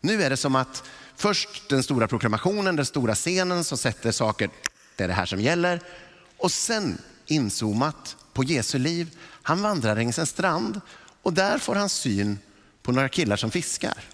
Nu 0.00 0.22
är 0.22 0.30
det 0.30 0.36
som 0.36 0.56
att 0.56 0.84
Först 1.20 1.68
den 1.68 1.82
stora 1.82 2.08
proklamationen, 2.08 2.76
den 2.76 2.86
stora 2.86 3.14
scenen 3.14 3.64
som 3.64 3.78
sätter 3.78 4.12
saker, 4.12 4.50
det 4.96 5.04
är 5.04 5.08
det 5.08 5.14
här 5.14 5.26
som 5.26 5.40
gäller. 5.40 5.80
Och 6.36 6.52
sen 6.52 6.98
inzoomat 7.26 8.16
på 8.32 8.44
Jesu 8.44 8.78
liv. 8.78 9.18
Han 9.42 9.62
vandrar 9.62 9.96
längs 9.96 10.18
en 10.18 10.26
strand 10.26 10.80
och 11.22 11.32
där 11.32 11.58
får 11.58 11.74
han 11.74 11.88
syn 11.88 12.38
på 12.82 12.92
några 12.92 13.08
killar 13.08 13.36
som 13.36 13.50
fiskar. 13.50 14.04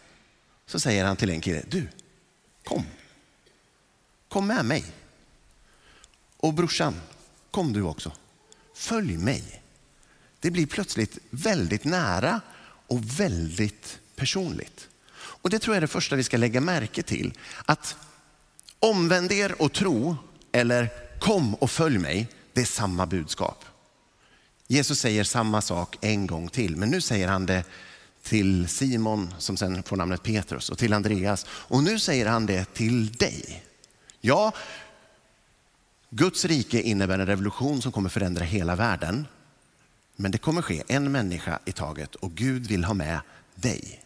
Så 0.67 0.81
säger 0.81 1.05
han 1.05 1.17
till 1.17 1.31
en 1.31 1.41
kille, 1.41 1.63
du, 1.69 1.89
kom. 2.65 2.85
Kom 4.29 4.47
med 4.47 4.65
mig. 4.65 4.85
Och 6.37 6.55
brorsan, 6.55 6.95
kom 7.51 7.73
du 7.73 7.83
också. 7.83 8.13
Följ 8.75 9.17
mig. 9.17 9.63
Det 10.41 10.51
blir 10.51 10.67
plötsligt 10.67 11.19
väldigt 11.31 11.85
nära 11.85 12.41
och 12.87 13.21
väldigt 13.21 13.99
personligt. 14.17 14.89
Och 15.47 15.51
det 15.51 15.59
tror 15.59 15.75
jag 15.75 15.77
är 15.77 15.81
det 15.81 15.87
första 15.87 16.17
vi 16.17 16.25
ska 16.25 16.37
lägga 16.37 16.61
märke 16.61 17.03
till. 17.03 17.39
Att 17.67 17.97
omvänd 18.79 19.33
er 19.33 19.63
och 19.63 19.73
tro, 19.73 20.17
eller 20.53 20.89
kom 21.21 21.55
och 21.55 21.71
följ 21.71 21.99
mig, 21.99 22.29
det 22.53 22.61
är 22.61 22.65
samma 22.65 23.07
budskap. 23.07 23.65
Jesus 24.67 24.99
säger 24.99 25.25
samma 25.25 25.61
sak 25.61 25.99
en 26.01 26.27
gång 26.27 26.49
till, 26.49 26.77
men 26.77 26.91
nu 26.91 27.01
säger 27.01 27.29
han 27.29 27.47
det 27.47 27.65
till 28.23 28.69
Simon 28.69 29.35
som 29.39 29.57
sen 29.57 29.83
får 29.83 29.97
namnet 29.97 30.23
Petrus 30.23 30.71
och 30.71 30.79
till 30.79 30.93
Andreas. 30.93 31.47
Och 31.49 31.83
nu 31.83 31.99
säger 31.99 32.27
han 32.27 32.47
det 32.47 32.75
till 32.75 33.13
dig. 33.13 33.65
Ja, 34.21 34.53
Guds 36.11 36.45
rike 36.45 36.83
innebär 36.83 37.19
en 37.19 37.27
revolution 37.27 37.83
som 37.83 37.93
kommer 37.93 38.09
förändra 38.09 38.45
hela 38.45 38.77
världen. 38.77 39.27
Men 40.17 40.31
det 40.31 40.39
kommer 40.39 40.63
ske 40.63 40.83
en 40.89 41.13
människa 41.13 41.59
i 41.65 41.73
taget 41.73 42.15
och 42.15 42.33
Gud 42.33 42.67
vill 42.67 42.85
ha 42.85 42.95
med 42.95 43.21
dig. 43.55 44.06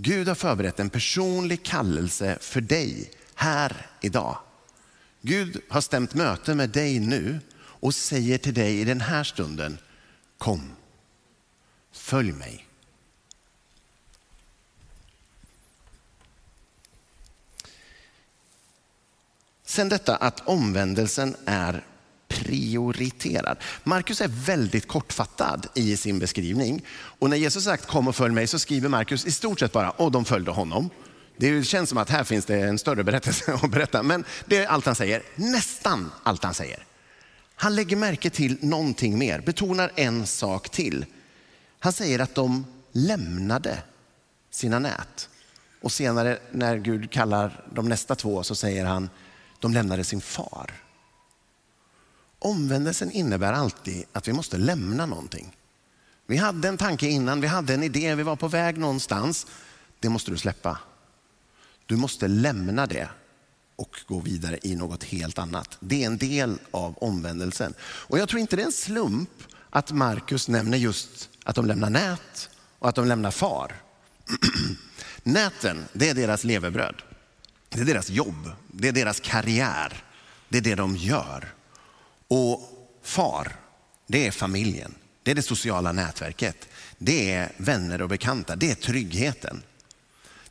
Gud 0.00 0.28
har 0.28 0.34
förberett 0.34 0.80
en 0.80 0.90
personlig 0.90 1.64
kallelse 1.64 2.38
för 2.40 2.60
dig 2.60 3.10
här 3.34 3.86
idag. 4.00 4.38
Gud 5.20 5.60
har 5.68 5.80
stämt 5.80 6.14
möte 6.14 6.54
med 6.54 6.70
dig 6.70 6.98
nu 6.98 7.40
och 7.58 7.94
säger 7.94 8.38
till 8.38 8.54
dig 8.54 8.80
i 8.80 8.84
den 8.84 9.00
här 9.00 9.24
stunden, 9.24 9.78
kom, 10.38 10.70
följ 11.92 12.32
mig. 12.32 12.66
Sen 19.64 19.88
detta 19.88 20.16
att 20.16 20.48
omvändelsen 20.48 21.36
är 21.46 21.84
prioriterad. 22.44 23.58
Markus 23.84 24.20
är 24.20 24.28
väldigt 24.28 24.88
kortfattad 24.88 25.66
i 25.74 25.96
sin 25.96 26.18
beskrivning. 26.18 26.82
Och 26.90 27.30
när 27.30 27.36
Jesus 27.36 27.64
sagt 27.64 27.86
kom 27.86 28.08
och 28.08 28.16
följ 28.16 28.34
mig 28.34 28.46
så 28.46 28.58
skriver 28.58 28.88
Markus 28.88 29.26
i 29.26 29.32
stort 29.32 29.60
sett 29.60 29.72
bara, 29.72 29.90
och 29.90 30.12
de 30.12 30.24
följde 30.24 30.50
honom. 30.50 30.90
Det 31.36 31.64
känns 31.64 31.88
som 31.88 31.98
att 31.98 32.10
här 32.10 32.24
finns 32.24 32.44
det 32.44 32.60
en 32.60 32.78
större 32.78 33.04
berättelse 33.04 33.52
att 33.62 33.70
berätta, 33.70 34.02
men 34.02 34.24
det 34.46 34.56
är 34.56 34.66
allt 34.66 34.86
han 34.86 34.94
säger. 34.94 35.22
Nästan 35.34 36.10
allt 36.22 36.44
han 36.44 36.54
säger. 36.54 36.84
Han 37.54 37.74
lägger 37.74 37.96
märke 37.96 38.30
till 38.30 38.58
någonting 38.60 39.18
mer, 39.18 39.40
betonar 39.40 39.92
en 39.94 40.26
sak 40.26 40.68
till. 40.68 41.06
Han 41.78 41.92
säger 41.92 42.18
att 42.18 42.34
de 42.34 42.66
lämnade 42.92 43.78
sina 44.50 44.78
nät. 44.78 45.28
Och 45.80 45.92
senare 45.92 46.38
när 46.52 46.76
Gud 46.76 47.10
kallar 47.10 47.64
de 47.74 47.88
nästa 47.88 48.14
två 48.14 48.42
så 48.42 48.54
säger 48.54 48.84
han, 48.84 49.10
de 49.60 49.74
lämnade 49.74 50.04
sin 50.04 50.20
far. 50.20 50.72
Omvändelsen 52.38 53.10
innebär 53.10 53.52
alltid 53.52 54.04
att 54.12 54.28
vi 54.28 54.32
måste 54.32 54.58
lämna 54.58 55.06
någonting. 55.06 55.56
Vi 56.26 56.36
hade 56.36 56.68
en 56.68 56.78
tanke 56.78 57.06
innan, 57.06 57.40
vi 57.40 57.46
hade 57.46 57.74
en 57.74 57.82
idé, 57.82 58.14
vi 58.14 58.22
var 58.22 58.36
på 58.36 58.48
väg 58.48 58.78
någonstans. 58.78 59.46
Det 60.00 60.08
måste 60.08 60.30
du 60.30 60.36
släppa. 60.36 60.78
Du 61.86 61.96
måste 61.96 62.28
lämna 62.28 62.86
det 62.86 63.08
och 63.76 64.00
gå 64.06 64.20
vidare 64.20 64.58
i 64.62 64.76
något 64.76 65.04
helt 65.04 65.38
annat. 65.38 65.76
Det 65.80 66.02
är 66.02 66.06
en 66.06 66.18
del 66.18 66.58
av 66.70 66.98
omvändelsen. 66.98 67.74
Och 67.80 68.18
jag 68.18 68.28
tror 68.28 68.40
inte 68.40 68.56
det 68.56 68.62
är 68.62 68.66
en 68.66 68.72
slump 68.72 69.30
att 69.70 69.92
Markus 69.92 70.48
nämner 70.48 70.78
just 70.78 71.30
att 71.44 71.54
de 71.56 71.66
lämnar 71.66 71.90
nät 71.90 72.50
och 72.78 72.88
att 72.88 72.94
de 72.94 73.06
lämnar 73.06 73.30
far. 73.30 73.72
Näten, 75.22 75.84
det 75.92 76.08
är 76.08 76.14
deras 76.14 76.44
levebröd. 76.44 77.02
Det 77.68 77.80
är 77.80 77.84
deras 77.84 78.10
jobb, 78.10 78.50
det 78.72 78.88
är 78.88 78.92
deras 78.92 79.20
karriär, 79.20 80.04
det 80.48 80.58
är 80.58 80.62
det 80.62 80.74
de 80.74 80.96
gör. 80.96 81.54
Och 82.28 82.62
far, 83.02 83.56
det 84.06 84.26
är 84.26 84.30
familjen, 84.30 84.94
det 85.22 85.30
är 85.30 85.34
det 85.34 85.42
sociala 85.42 85.92
nätverket, 85.92 86.68
det 86.98 87.32
är 87.32 87.52
vänner 87.56 88.02
och 88.02 88.08
bekanta, 88.08 88.56
det 88.56 88.70
är 88.70 88.74
tryggheten. 88.74 89.62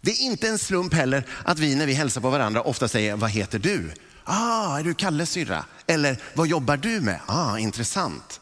Det 0.02 0.12
är 0.12 0.22
inte 0.22 0.48
en 0.48 0.58
slump 0.58 0.94
heller 0.94 1.28
att 1.46 1.60
vi 1.60 1.76
när 1.76 1.86
vi 1.86 1.94
hälsar 1.94 2.22
på 2.22 2.30
varandra 2.30 2.62
ofta 2.62 2.88
säger, 2.88 3.16
vad 3.16 3.30
heter 3.30 3.60
du? 3.60 3.94
Ah, 4.24 4.80
är 4.80 4.84
du 4.84 4.94
Kalles 4.94 5.32
syrra? 5.32 5.66
Eller 5.88 6.22
vad 6.34 6.48
jobbar 6.48 6.78
du 6.78 7.02
med? 7.02 7.20
Ah, 7.26 7.58
intressant. 7.58 8.42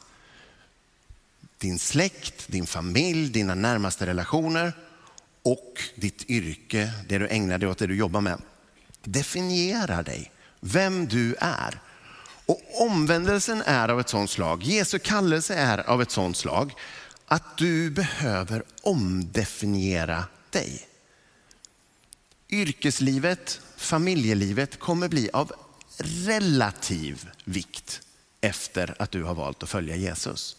Din 1.58 1.80
släkt, 1.80 2.48
din 2.48 2.68
familj, 2.68 3.30
dina 3.30 3.56
närmaste 3.56 4.06
relationer 4.06 4.74
och 5.44 5.82
ditt 5.96 6.30
yrke, 6.30 6.92
det 7.08 7.18
du 7.18 7.28
ägnar 7.28 7.58
dig 7.58 7.70
åt, 7.70 7.78
det 7.78 7.88
du 7.88 7.96
jobbar 7.96 8.22
med, 8.22 8.42
definierar 9.04 10.04
dig, 10.04 10.32
vem 10.60 11.08
du 11.08 11.36
är. 11.40 11.80
Och 12.46 12.82
omvändelsen 12.82 13.62
är 13.66 13.90
av 13.90 14.00
ett 14.00 14.10
sådant 14.10 14.30
slag, 14.30 14.64
Jesu 14.64 15.00
kallelse 15.00 15.56
är 15.56 15.90
av 15.90 16.02
ett 16.02 16.12
sådant 16.12 16.38
slag, 16.38 16.74
att 17.26 17.58
du 17.58 17.90
behöver 17.90 18.64
omdefiniera 18.82 20.24
dig. 20.50 20.88
Yrkeslivet, 22.50 23.62
familjelivet 23.78 24.80
kommer 24.80 25.08
bli 25.08 25.30
av 25.34 25.52
relativ 25.98 27.30
vikt 27.44 28.02
efter 28.42 28.96
att 29.00 29.12
du 29.12 29.24
har 29.24 29.36
valt 29.36 29.64
att 29.64 29.70
följa 29.70 29.96
Jesus. 29.96 30.58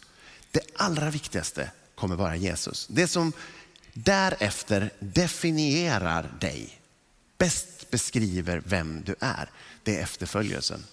Det 0.51 0.61
allra 0.77 1.11
viktigaste 1.11 1.70
kommer 1.94 2.16
vara 2.16 2.37
Jesus. 2.37 2.87
Det 2.90 3.09
som 3.09 3.33
därefter 3.92 4.90
definierar 4.99 6.31
dig, 6.40 6.81
bäst 7.38 7.90
beskriver 7.90 8.62
vem 8.64 9.03
du 9.05 9.14
är, 9.20 9.51
det 9.83 9.96
är 9.96 10.03
efterföljelsen. 10.03 10.85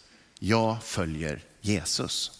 Jag 0.46 0.84
följer 0.84 1.44
Jesus. 1.62 2.32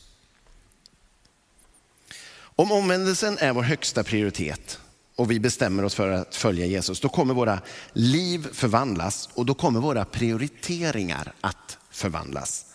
Om 2.36 2.72
omvändelsen 2.72 3.38
är 3.40 3.54
vår 3.54 3.62
högsta 3.62 4.04
prioritet 4.04 4.80
och 5.16 5.32
vi 5.32 5.40
bestämmer 5.40 5.86
oss 5.86 5.96
för 5.96 6.10
att 6.10 6.36
följa 6.36 6.66
Jesus, 6.66 7.00
då 7.00 7.10
kommer 7.10 7.34
våra 7.34 7.60
liv 7.94 8.48
förvandlas 8.54 9.30
och 9.34 9.46
då 9.46 9.54
kommer 9.54 9.80
våra 9.80 10.06
prioriteringar 10.06 11.34
att 11.42 11.78
förvandlas. 11.92 12.66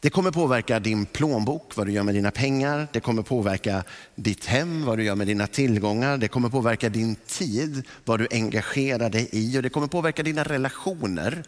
Det 0.00 0.10
kommer 0.10 0.30
påverka 0.30 0.80
din 0.80 1.06
plånbok, 1.06 1.76
vad 1.76 1.86
du 1.86 1.92
gör 1.92 2.02
med 2.02 2.14
dina 2.14 2.30
pengar. 2.30 2.88
Det 2.92 3.00
kommer 3.00 3.22
påverka 3.22 3.84
ditt 4.14 4.46
hem, 4.46 4.84
vad 4.84 4.98
du 4.98 5.04
gör 5.04 5.14
med 5.14 5.26
dina 5.26 5.46
tillgångar. 5.46 6.16
Det 6.16 6.28
kommer 6.28 6.48
påverka 6.48 6.88
din 6.88 7.16
tid, 7.26 7.86
vad 8.04 8.18
du 8.18 8.28
engagerar 8.30 9.10
dig 9.10 9.28
i 9.32 9.58
och 9.58 9.62
det 9.62 9.68
kommer 9.68 9.86
påverka 9.86 10.22
dina 10.22 10.42
relationer. 10.44 11.44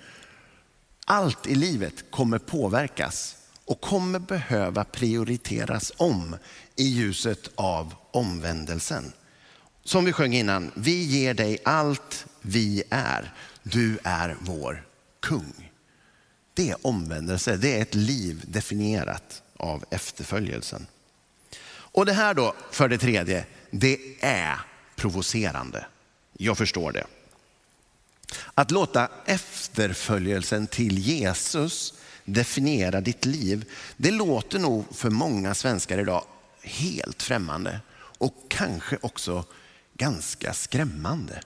Allt 1.10 1.46
i 1.46 1.54
livet 1.54 2.04
kommer 2.10 2.38
påverkas 2.38 3.36
och 3.64 3.80
kommer 3.80 4.18
behöva 4.18 4.84
prioriteras 4.84 5.92
om 5.96 6.36
i 6.76 6.84
ljuset 6.84 7.50
av 7.54 7.94
omvändelsen. 8.10 9.12
Som 9.84 10.04
vi 10.04 10.12
sjöng 10.12 10.34
innan, 10.34 10.70
vi 10.74 11.02
ger 11.02 11.34
dig 11.34 11.58
allt 11.64 12.26
vi 12.40 12.82
är. 12.90 13.34
Du 13.62 13.98
är 14.04 14.36
vår 14.40 14.86
kung. 15.20 15.72
Det 16.54 16.70
är 16.70 16.86
omvändelse, 16.86 17.56
det 17.56 17.78
är 17.78 17.82
ett 17.82 17.94
liv 17.94 18.44
definierat 18.46 19.42
av 19.56 19.84
efterföljelsen. 19.90 20.86
Och 21.70 22.06
det 22.06 22.12
här 22.12 22.34
då, 22.34 22.54
för 22.70 22.88
det 22.88 22.98
tredje, 22.98 23.44
det 23.70 23.98
är 24.20 24.60
provocerande. 24.96 25.86
Jag 26.32 26.58
förstår 26.58 26.92
det. 26.92 27.06
Att 28.54 28.70
låta 28.70 29.08
efterföljelsen 29.26 30.66
till 30.66 30.98
Jesus 30.98 31.94
definiera 32.24 33.00
ditt 33.00 33.24
liv, 33.24 33.64
det 33.96 34.10
låter 34.10 34.58
nog 34.58 34.84
för 34.96 35.10
många 35.10 35.54
svenskar 35.54 35.98
idag 35.98 36.24
helt 36.62 37.22
främmande 37.22 37.80
och 37.94 38.34
kanske 38.48 38.98
också 39.00 39.44
ganska 39.94 40.52
skrämmande. 40.52 41.42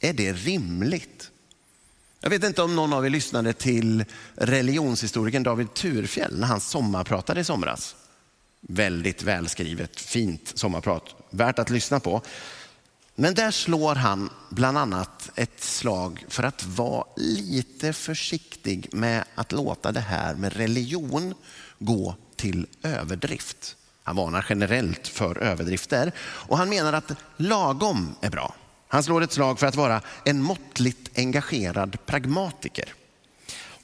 Är 0.00 0.12
det 0.12 0.32
rimligt? 0.32 1.30
Jag 2.20 2.30
vet 2.30 2.44
inte 2.44 2.62
om 2.62 2.76
någon 2.76 2.92
av 2.92 3.06
er 3.06 3.10
lyssnade 3.10 3.52
till 3.52 4.04
religionshistorikern 4.34 5.42
David 5.42 5.74
Turfjell 5.74 6.38
när 6.38 6.46
han 6.46 6.60
sommarpratade 6.60 7.40
i 7.40 7.44
somras. 7.44 7.96
Väldigt 8.60 9.22
välskrivet, 9.22 10.00
fint 10.00 10.52
sommarprat, 10.54 11.14
värt 11.30 11.58
att 11.58 11.70
lyssna 11.70 12.00
på. 12.00 12.22
Men 13.18 13.34
där 13.34 13.50
slår 13.50 13.94
han 13.94 14.30
bland 14.50 14.78
annat 14.78 15.30
ett 15.34 15.62
slag 15.62 16.24
för 16.28 16.42
att 16.42 16.64
vara 16.64 17.04
lite 17.16 17.92
försiktig 17.92 18.88
med 18.92 19.24
att 19.34 19.52
låta 19.52 19.92
det 19.92 20.00
här 20.00 20.34
med 20.34 20.52
religion 20.52 21.34
gå 21.78 22.14
till 22.36 22.66
överdrift. 22.82 23.76
Han 24.02 24.16
varnar 24.16 24.46
generellt 24.48 25.08
för 25.08 25.38
överdrifter 25.38 26.12
och 26.20 26.58
han 26.58 26.68
menar 26.68 26.92
att 26.92 27.12
lagom 27.36 28.14
är 28.20 28.30
bra. 28.30 28.54
Han 28.88 29.02
slår 29.02 29.22
ett 29.22 29.32
slag 29.32 29.58
för 29.58 29.66
att 29.66 29.76
vara 29.76 30.00
en 30.24 30.42
måttligt 30.42 31.18
engagerad 31.18 32.06
pragmatiker 32.06 32.94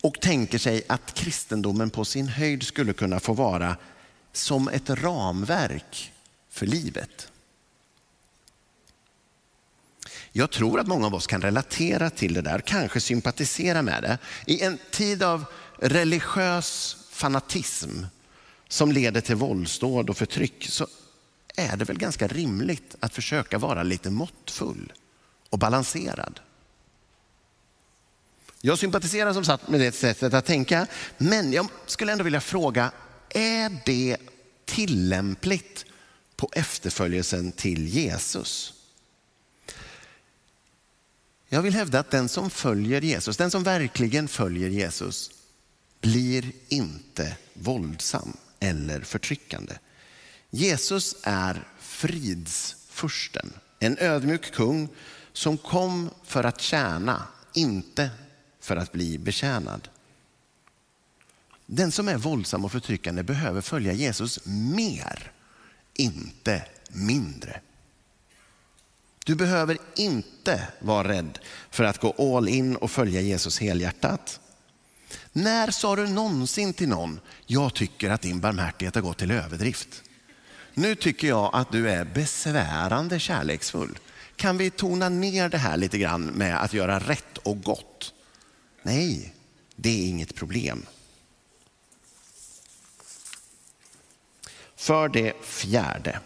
och 0.02 0.20
tänker 0.20 0.58
sig 0.58 0.82
att 0.88 1.14
kristendomen 1.14 1.90
på 1.90 2.04
sin 2.04 2.28
höjd 2.28 2.62
skulle 2.62 2.92
kunna 2.92 3.20
få 3.20 3.32
vara 3.32 3.76
som 4.32 4.68
ett 4.68 4.90
ramverk 4.90 6.12
för 6.50 6.66
livet. 6.66 7.31
Jag 10.32 10.50
tror 10.50 10.80
att 10.80 10.86
många 10.86 11.06
av 11.06 11.14
oss 11.14 11.26
kan 11.26 11.42
relatera 11.42 12.10
till 12.10 12.34
det 12.34 12.42
där, 12.42 12.60
kanske 12.60 13.00
sympatisera 13.00 13.82
med 13.82 14.02
det. 14.02 14.18
I 14.46 14.62
en 14.62 14.78
tid 14.90 15.22
av 15.22 15.44
religiös 15.78 16.96
fanatism 17.10 18.04
som 18.68 18.92
leder 18.92 19.20
till 19.20 19.36
våldsdåd 19.36 20.10
och 20.10 20.16
förtryck 20.16 20.66
så 20.68 20.86
är 21.56 21.76
det 21.76 21.84
väl 21.84 21.98
ganska 21.98 22.28
rimligt 22.28 22.96
att 23.00 23.14
försöka 23.14 23.58
vara 23.58 23.82
lite 23.82 24.10
måttfull 24.10 24.92
och 25.50 25.58
balanserad. 25.58 26.40
Jag 28.60 28.78
sympatiserar 28.78 29.32
som 29.32 29.44
sagt 29.44 29.68
med 29.68 29.80
det 29.80 29.92
sättet 29.92 30.34
att 30.34 30.46
tänka, 30.46 30.86
men 31.18 31.52
jag 31.52 31.66
skulle 31.86 32.12
ändå 32.12 32.24
vilja 32.24 32.40
fråga, 32.40 32.90
är 33.28 33.78
det 33.84 34.16
tillämpligt 34.64 35.84
på 36.36 36.48
efterföljelsen 36.52 37.52
till 37.52 37.88
Jesus? 37.88 38.74
Jag 41.54 41.62
vill 41.62 41.74
hävda 41.74 41.98
att 41.98 42.10
den 42.10 42.28
som 42.28 42.50
följer 42.50 43.00
Jesus, 43.00 43.36
den 43.36 43.50
som 43.50 43.62
verkligen 43.62 44.28
följer 44.28 44.68
Jesus, 44.68 45.30
blir 46.00 46.52
inte 46.68 47.36
våldsam 47.54 48.36
eller 48.60 49.00
förtryckande. 49.00 49.74
Jesus 50.50 51.16
är 51.22 51.68
fridsfursten, 51.80 53.52
en 53.78 53.98
ödmjuk 53.98 54.52
kung 54.54 54.88
som 55.32 55.58
kom 55.58 56.10
för 56.24 56.44
att 56.44 56.60
tjäna, 56.60 57.26
inte 57.54 58.10
för 58.60 58.76
att 58.76 58.92
bli 58.92 59.18
betjänad. 59.18 59.88
Den 61.66 61.92
som 61.92 62.08
är 62.08 62.16
våldsam 62.16 62.64
och 62.64 62.72
förtryckande 62.72 63.22
behöver 63.22 63.60
följa 63.60 63.92
Jesus 63.92 64.40
mer, 64.46 65.32
inte 65.94 66.64
mindre. 66.88 67.60
Du 69.24 69.34
behöver 69.34 69.78
inte 69.96 70.68
vara 70.78 71.08
rädd 71.08 71.38
för 71.70 71.84
att 71.84 71.98
gå 71.98 72.36
all 72.36 72.48
in 72.48 72.76
och 72.76 72.90
följa 72.90 73.20
Jesus 73.20 73.60
helhjärtat. 73.60 74.40
När 75.32 75.70
sa 75.70 75.96
du 75.96 76.06
någonsin 76.06 76.72
till 76.72 76.88
någon, 76.88 77.20
jag 77.46 77.74
tycker 77.74 78.10
att 78.10 78.22
din 78.22 78.40
barmhärtighet 78.40 78.94
har 78.94 79.02
gått 79.02 79.18
till 79.18 79.30
överdrift? 79.30 80.02
Nu 80.74 80.94
tycker 80.94 81.28
jag 81.28 81.50
att 81.52 81.72
du 81.72 81.90
är 81.90 82.04
besvärande 82.04 83.18
kärleksfull. 83.18 83.98
Kan 84.36 84.58
vi 84.58 84.70
tona 84.70 85.08
ner 85.08 85.48
det 85.48 85.58
här 85.58 85.76
lite 85.76 85.98
grann 85.98 86.26
med 86.26 86.62
att 86.62 86.72
göra 86.72 86.98
rätt 86.98 87.38
och 87.38 87.62
gott? 87.62 88.14
Nej, 88.82 89.34
det 89.76 89.90
är 89.90 90.08
inget 90.08 90.34
problem. 90.34 90.86
För 94.76 95.08
det 95.08 95.32
fjärde, 95.44 96.20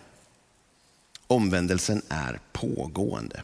omvändelsen 1.26 2.02
är 2.08 2.40
pågående. 2.52 3.42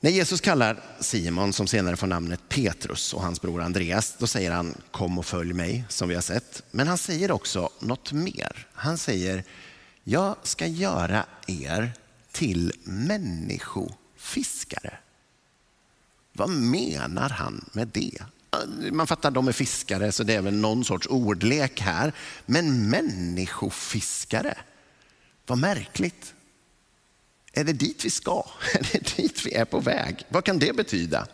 När 0.00 0.10
Jesus 0.10 0.40
kallar 0.40 0.80
Simon, 1.00 1.52
som 1.52 1.66
senare 1.66 1.96
får 1.96 2.06
namnet 2.06 2.40
Petrus, 2.48 3.14
och 3.14 3.22
hans 3.22 3.40
bror 3.40 3.62
Andreas, 3.62 4.14
då 4.18 4.26
säger 4.26 4.50
han 4.50 4.74
kom 4.90 5.18
och 5.18 5.26
följ 5.26 5.52
mig, 5.52 5.84
som 5.88 6.08
vi 6.08 6.14
har 6.14 6.22
sett. 6.22 6.62
Men 6.70 6.88
han 6.88 6.98
säger 6.98 7.30
också 7.30 7.70
något 7.80 8.12
mer. 8.12 8.66
Han 8.72 8.98
säger, 8.98 9.44
jag 10.04 10.36
ska 10.42 10.66
göra 10.66 11.26
er 11.46 11.92
till 12.32 12.72
människofiskare. 12.84 14.98
Vad 16.32 16.50
menar 16.50 17.28
han 17.28 17.64
med 17.72 17.88
det? 17.88 18.18
Man 18.92 19.06
fattar, 19.06 19.30
de 19.30 19.48
är 19.48 19.52
fiskare, 19.52 20.12
så 20.12 20.24
det 20.24 20.34
är 20.34 20.42
väl 20.42 20.56
någon 20.56 20.84
sorts 20.84 21.06
ordlek 21.06 21.80
här. 21.80 22.12
Men 22.46 22.90
människofiskare, 22.90 24.58
vad 25.46 25.58
märkligt. 25.58 26.34
Är 27.52 27.64
det 27.64 27.72
dit 27.72 28.04
vi 28.04 28.10
ska? 28.10 28.46
Är 28.74 28.88
det 28.92 29.16
dit 29.16 29.46
vi 29.46 29.54
är 29.54 29.64
på 29.64 29.80
väg? 29.80 30.24
Vad 30.28 30.44
kan 30.44 30.58
det 30.58 30.76
betyda? 30.76 31.26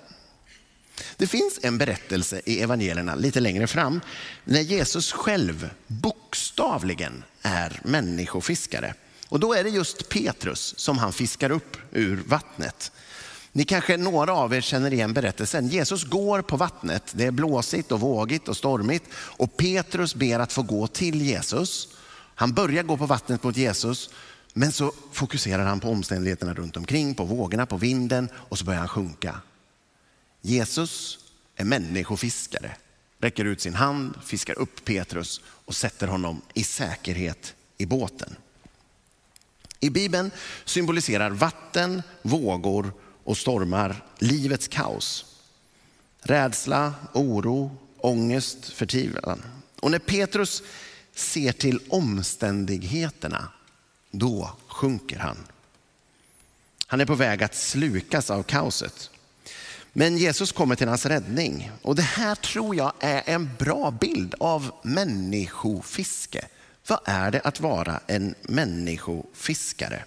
Det 1.16 1.27
finns 1.27 1.59
en 1.62 1.79
berättelse 1.79 2.40
i 2.44 2.61
evangelierna 2.61 3.14
lite 3.14 3.40
längre 3.40 3.66
fram 3.66 4.00
när 4.44 4.61
Jesus 4.61 5.12
själv 5.12 5.70
bokstavligen 5.87 7.24
är 7.42 7.81
människofiskare. 7.85 8.94
Och 9.29 9.40
då 9.40 9.55
är 9.55 9.64
det 9.64 9.70
just 9.70 10.09
Petrus 10.09 10.74
som 10.79 10.98
han 10.98 11.12
fiskar 11.12 11.50
upp 11.50 11.77
ur 11.92 12.22
vattnet. 12.27 12.92
Ni 13.53 13.64
kanske, 13.64 13.96
några 13.96 14.33
av 14.33 14.55
er 14.55 14.61
känner 14.61 14.92
igen 14.92 15.12
berättelsen. 15.12 15.68
Jesus 15.68 16.05
går 16.05 16.42
på 16.42 16.57
vattnet, 16.57 17.03
det 17.12 17.24
är 17.24 17.31
blåsigt 17.31 17.92
och 17.92 18.00
vågigt 18.00 18.48
och 18.48 18.57
stormigt 18.57 19.05
och 19.14 19.57
Petrus 19.57 20.14
ber 20.14 20.38
att 20.38 20.53
få 20.53 20.62
gå 20.62 20.87
till 20.87 21.22
Jesus. 21.22 21.88
Han 22.35 22.53
börjar 22.53 22.83
gå 22.83 22.96
på 22.96 23.07
vattnet 23.07 23.42
mot 23.42 23.57
Jesus 23.57 24.11
men 24.57 24.73
så 24.73 24.93
fokuserar 25.12 25.64
han 25.64 25.81
på 25.81 25.88
omständigheterna 25.88 26.55
runt 26.55 26.77
omkring, 26.77 27.14
på 27.14 27.25
vågorna, 27.25 27.67
på 27.67 27.77
vinden 27.77 28.29
och 28.35 28.59
så 28.59 28.64
börjar 28.64 28.81
han 28.81 28.88
sjunka. 28.88 29.40
Jesus 30.40 31.19
är 31.57 31.64
människofiskare, 31.64 32.77
räcker 33.19 33.45
ut 33.45 33.61
sin 33.61 33.75
hand, 33.75 34.14
fiskar 34.25 34.59
upp 34.59 34.85
Petrus 34.85 35.40
och 35.47 35.77
sätter 35.77 36.07
honom 36.07 36.43
i 36.55 36.64
säkerhet 36.64 37.55
i 37.79 37.87
båten. 37.87 38.37
I 39.81 39.90
Bibeln 39.90 40.31
symboliserar 40.64 41.31
vatten, 41.31 42.03
vågor 42.23 42.93
och 43.25 43.37
stormar 43.37 44.05
livets 44.19 44.69
kaos. 44.69 45.27
Rädsla, 46.21 46.95
oro, 47.12 47.77
ångest, 47.97 48.64
förtvivlan. 48.64 49.43
Och 49.81 49.90
när 49.90 49.99
Petrus 49.99 50.62
ser 51.14 51.53
till 51.53 51.81
omständigheterna 51.88 53.49
då 54.18 54.53
sjunker 54.68 55.18
han. 55.18 55.37
Han 56.87 57.00
är 57.00 57.07
på 57.07 57.14
väg 57.14 57.42
att 57.42 57.55
slukas 57.55 58.31
av 58.31 58.42
kaoset. 58.42 59.11
Men 59.92 60.18
Jesus 60.18 60.53
kommer 60.53 60.77
till 60.77 60.88
hans 60.88 61.07
räddning. 61.07 61.70
Och 61.83 61.94
det 61.96 62.03
här 62.03 62.35
tror 62.35 62.77
jag 62.77 62.92
är 63.00 63.22
en 63.27 63.50
bra 63.59 63.90
bild 63.90 64.35
av 64.40 64.72
människofiske. 64.83 66.46
Vad 66.87 67.00
är 67.05 67.31
det 67.31 67.40
att 67.40 67.61
vara 67.61 68.00
en 68.07 68.35
människofiskare? 68.42 70.05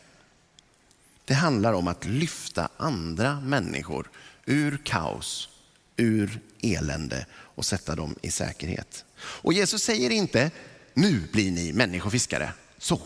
Det 1.25 1.33
handlar 1.33 1.73
om 1.73 1.87
att 1.87 2.05
lyfta 2.05 2.69
andra 2.77 3.39
människor 3.39 4.09
ur 4.45 4.81
kaos, 4.83 5.49
ur 5.97 6.39
elände 6.61 7.25
och 7.33 7.65
sätta 7.65 7.95
dem 7.95 8.15
i 8.21 8.31
säkerhet. 8.31 9.05
Och 9.17 9.53
Jesus 9.53 9.83
säger 9.83 10.09
inte, 10.09 10.51
nu 10.93 11.27
blir 11.31 11.51
ni 11.51 11.73
människofiskare. 11.73 12.53
Så, 12.77 13.01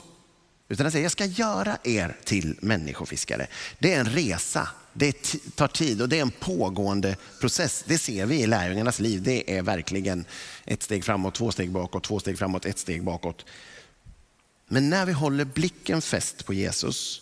utan 0.72 0.86
han 0.86 0.92
säger, 0.92 1.06
jag 1.06 1.12
ska 1.12 1.26
göra 1.26 1.78
er 1.84 2.18
till 2.24 2.58
människofiskare. 2.62 3.48
Det 3.80 3.94
är 3.94 4.00
en 4.00 4.06
resa, 4.06 4.70
det 4.94 5.36
tar 5.56 5.68
tid 5.68 6.02
och 6.02 6.10
det 6.10 6.18
är 6.18 6.22
en 6.22 6.32
pågående 6.32 7.16
process. 7.40 7.84
Det 7.88 7.98
ser 7.98 8.26
vi 8.26 8.42
i 8.42 8.48
lärjungarnas 8.48 9.00
liv. 9.00 9.22
Det 9.22 9.58
är 9.58 9.62
verkligen 9.62 10.26
ett 10.66 10.84
steg 10.84 11.06
framåt, 11.06 11.36
två 11.36 11.52
steg 11.52 11.72
bakåt, 11.72 12.04
två 12.04 12.20
steg 12.20 12.38
framåt, 12.38 12.66
ett 12.66 12.80
steg 12.80 13.04
bakåt. 13.04 13.46
Men 14.68 14.90
när 14.90 15.06
vi 15.06 15.12
håller 15.12 15.46
blicken 15.46 16.02
fäst 16.02 16.46
på 16.46 16.54
Jesus, 16.54 17.22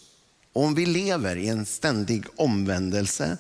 om 0.54 0.76
vi 0.76 0.86
lever 0.86 1.36
i 1.36 1.48
en 1.48 1.66
ständig 1.66 2.24
omvändelse 2.36 3.38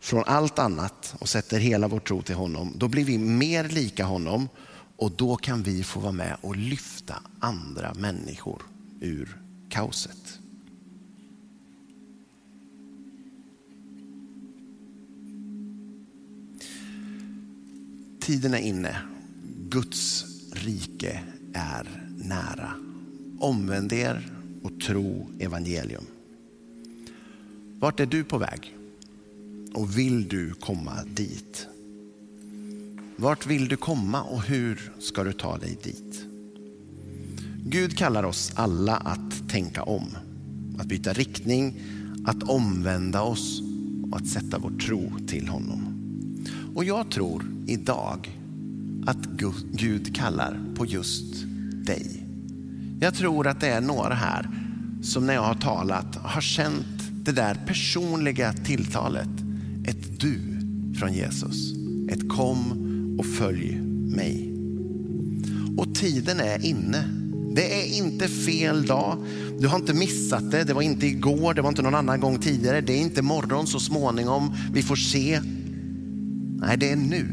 från 0.00 0.24
allt 0.26 0.58
annat 0.58 1.14
och 1.18 1.28
sätter 1.28 1.58
hela 1.58 1.88
vår 1.88 2.00
tro 2.00 2.22
till 2.22 2.34
honom, 2.34 2.72
då 2.76 2.88
blir 2.88 3.04
vi 3.04 3.18
mer 3.18 3.64
lika 3.68 4.04
honom 4.04 4.48
och 4.96 5.10
då 5.10 5.36
kan 5.36 5.62
vi 5.62 5.84
få 5.84 6.00
vara 6.00 6.12
med 6.12 6.36
och 6.40 6.56
lyfta 6.56 7.22
andra 7.40 7.94
människor 7.94 8.71
ur 9.02 9.38
kaoset. 9.68 10.38
Tiden 18.20 18.54
är 18.54 18.58
inne. 18.58 18.96
Guds 19.68 20.24
rike 20.52 21.20
är 21.54 22.08
nära. 22.16 22.72
Omvänd 23.38 23.92
er 23.92 24.30
och 24.62 24.80
tro 24.80 25.30
evangelium. 25.40 26.04
Vart 27.78 28.00
är 28.00 28.06
du 28.06 28.24
på 28.24 28.38
väg? 28.38 28.76
Och 29.74 29.98
vill 29.98 30.28
du 30.28 30.54
komma 30.54 31.04
dit? 31.04 31.66
Vart 33.16 33.46
vill 33.46 33.68
du 33.68 33.76
komma 33.76 34.22
och 34.22 34.42
hur 34.42 34.92
ska 34.98 35.24
du 35.24 35.32
ta 35.32 35.58
dig 35.58 35.78
dit? 35.82 36.31
Gud 37.64 37.96
kallar 37.96 38.22
oss 38.22 38.52
alla 38.54 38.96
att 38.96 39.48
tänka 39.48 39.82
om, 39.82 40.06
att 40.78 40.86
byta 40.86 41.12
riktning, 41.12 41.80
att 42.24 42.42
omvända 42.42 43.22
oss 43.22 43.62
och 44.10 44.16
att 44.16 44.26
sätta 44.26 44.58
vår 44.58 44.70
tro 44.70 45.12
till 45.26 45.48
honom. 45.48 45.88
Och 46.74 46.84
jag 46.84 47.10
tror 47.10 47.44
idag 47.66 48.38
att 49.06 49.26
Gud 49.72 50.16
kallar 50.16 50.60
på 50.74 50.86
just 50.86 51.44
dig. 51.86 52.26
Jag 53.00 53.14
tror 53.14 53.46
att 53.46 53.60
det 53.60 53.68
är 53.68 53.80
några 53.80 54.14
här 54.14 54.50
som 55.02 55.26
när 55.26 55.34
jag 55.34 55.42
har 55.42 55.54
talat 55.54 56.16
har 56.16 56.40
känt 56.40 57.24
det 57.24 57.32
där 57.32 57.54
personliga 57.66 58.52
tilltalet. 58.52 59.28
Ett 59.84 60.20
du 60.20 60.38
från 60.98 61.12
Jesus. 61.12 61.72
Ett 62.08 62.28
kom 62.28 62.72
och 63.18 63.26
följ 63.26 63.80
mig. 64.16 64.54
Och 65.76 65.94
tiden 65.94 66.40
är 66.40 66.64
inne 66.64 67.21
det 67.54 67.82
är 67.82 67.96
inte 67.96 68.28
fel 68.28 68.86
dag. 68.86 69.18
Du 69.58 69.68
har 69.68 69.78
inte 69.78 69.94
missat 69.94 70.50
det. 70.50 70.64
Det 70.64 70.74
var 70.74 70.82
inte 70.82 71.06
igår, 71.06 71.54
det 71.54 71.62
var 71.62 71.68
inte 71.68 71.82
någon 71.82 71.94
annan 71.94 72.20
gång 72.20 72.38
tidigare. 72.38 72.80
Det 72.80 72.92
är 72.92 73.00
inte 73.00 73.22
morgon 73.22 73.66
så 73.66 73.80
småningom. 73.80 74.54
Vi 74.72 74.82
får 74.82 74.96
se. 74.96 75.40
Nej, 76.56 76.76
det 76.78 76.90
är 76.90 76.96
nu. 76.96 77.26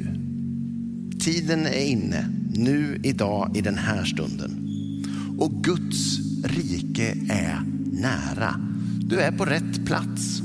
Tiden 1.19 1.65
är 1.65 1.85
inne. 1.85 2.29
Nu, 2.53 2.99
idag, 3.03 3.57
i 3.57 3.61
den 3.61 3.77
här 3.77 4.05
stunden. 4.05 4.65
Och 5.39 5.51
Guds 5.51 6.19
rike 6.43 7.17
är 7.29 7.61
nära. 7.91 8.55
Du 8.99 9.19
är 9.19 9.31
på 9.31 9.45
rätt 9.45 9.85
plats. 9.85 10.41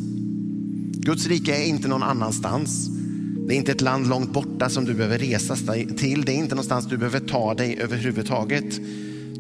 Guds 0.93 1.27
rike 1.27 1.57
är 1.57 1.67
inte 1.67 1.89
någon 1.89 2.03
annanstans. 2.03 2.89
Det 3.47 3.55
är 3.55 3.57
inte 3.57 3.73
ett 3.73 3.81
land 3.81 4.09
långt 4.09 4.33
borta 4.33 4.69
som 4.69 4.85
du 4.85 4.95
behöver 4.95 5.19
resa 5.19 5.57
till. 5.97 6.25
Det 6.25 6.33
är 6.33 6.37
inte 6.37 6.55
någonstans 6.55 6.87
du 6.87 6.97
behöver 6.97 7.21
ta 7.21 7.55
dig 7.55 7.79
överhuvudtaget. 7.81 8.81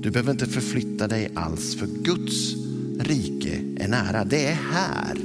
Du 0.04 0.10
behöver 0.10 0.32
inte 0.32 0.46
förflytta 0.46 1.08
dig 1.08 1.30
alls 1.34 1.76
för 1.76 1.86
Guds 1.86 2.54
rike 2.98 3.60
är 3.76 3.88
nära. 3.88 4.24
Det 4.24 4.46
är 4.46 4.54
här, 4.54 5.18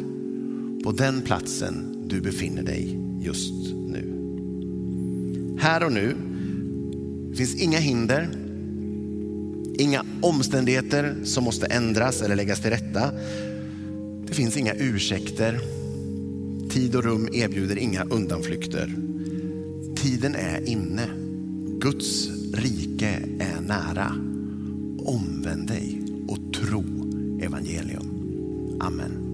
på 0.83 0.91
den 0.91 1.21
platsen 1.21 2.05
du 2.07 2.21
befinner 2.21 2.63
dig 2.63 2.99
just 3.21 3.53
nu. 3.73 4.03
Här 5.59 5.83
och 5.83 5.91
nu 5.91 6.15
finns 7.35 7.55
inga 7.55 7.77
hinder, 7.77 8.29
inga 9.77 10.05
omständigheter 10.21 11.15
som 11.23 11.43
måste 11.43 11.65
ändras 11.65 12.21
eller 12.21 12.35
läggas 12.35 12.61
till 12.61 12.69
rätta. 12.69 13.11
Det 14.27 14.33
finns 14.33 14.57
inga 14.57 14.73
ursäkter. 14.73 15.59
Tid 16.69 16.95
och 16.95 17.03
rum 17.03 17.29
erbjuder 17.33 17.77
inga 17.77 18.03
undanflykter. 18.03 18.95
Tiden 19.95 20.35
är 20.35 20.69
inne. 20.69 21.07
Guds 21.79 22.29
rike 22.53 23.23
är 23.39 23.61
nära. 23.61 24.28
Omvänd 25.05 25.67
dig 25.67 26.01
och 26.27 26.53
tro 26.53 26.83
evangelium. 27.41 28.07
Amen. 28.79 29.28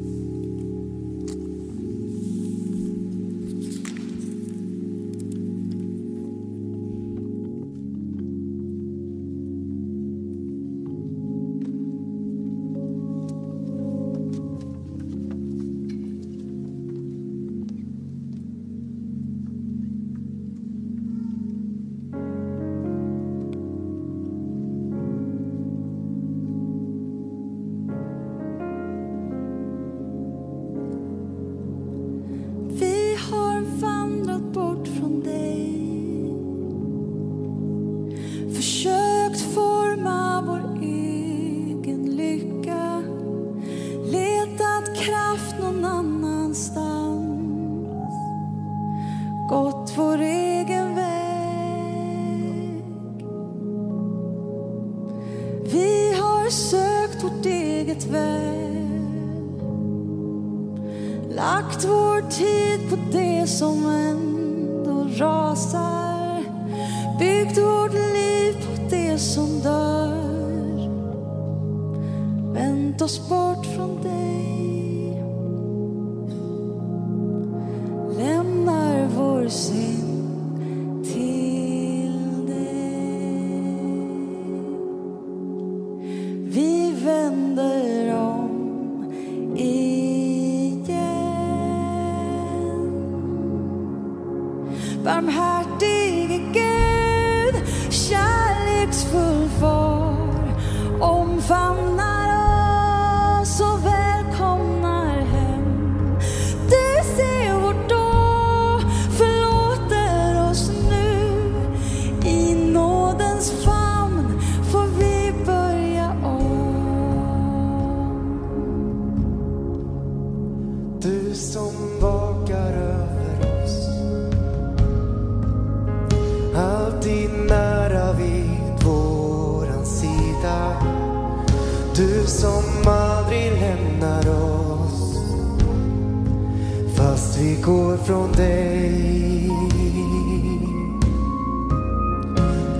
From 73.76 74.02
there. 74.02 74.15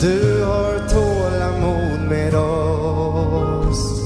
du 0.06 0.44
har 0.44 0.90
tålamod 0.90 2.10
med 2.10 2.36
oss. 2.36 4.02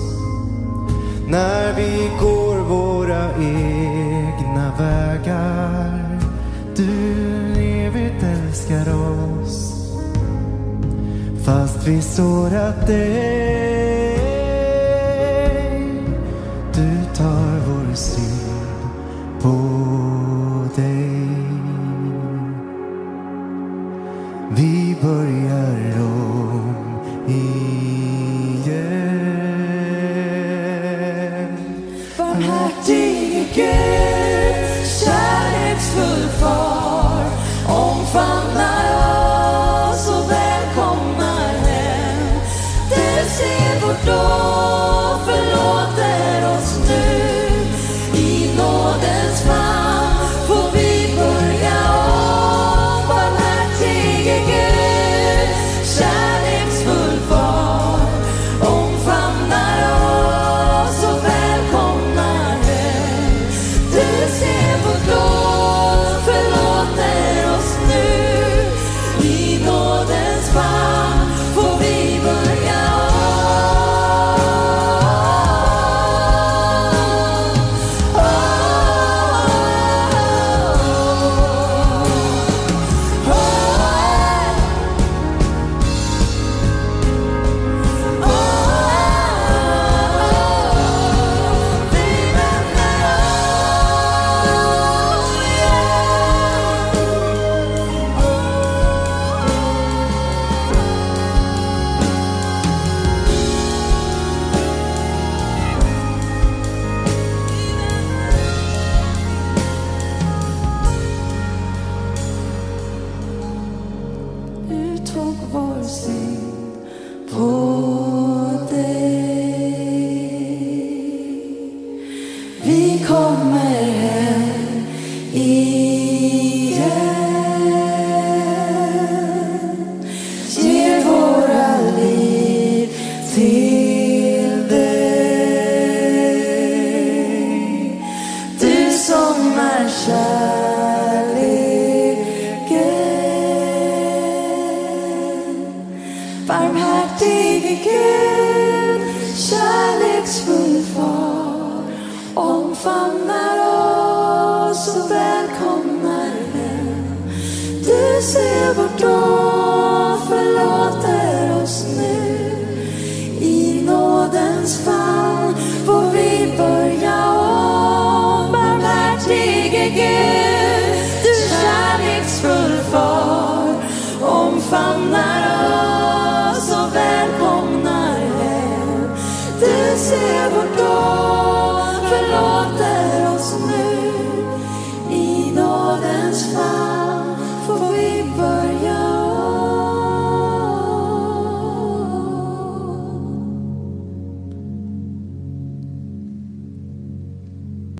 När 1.27 1.73
vi 1.73 2.11
går 2.19 2.55
våra 2.55 3.29
egna 3.39 4.71
vägar. 4.79 6.19
Du 6.75 6.91
evigt 7.61 8.23
älskar 8.23 8.87
oss. 8.93 9.73
Fast 11.45 11.87
vi 11.87 12.01
sårat 12.01 12.87
dig 12.87 13.58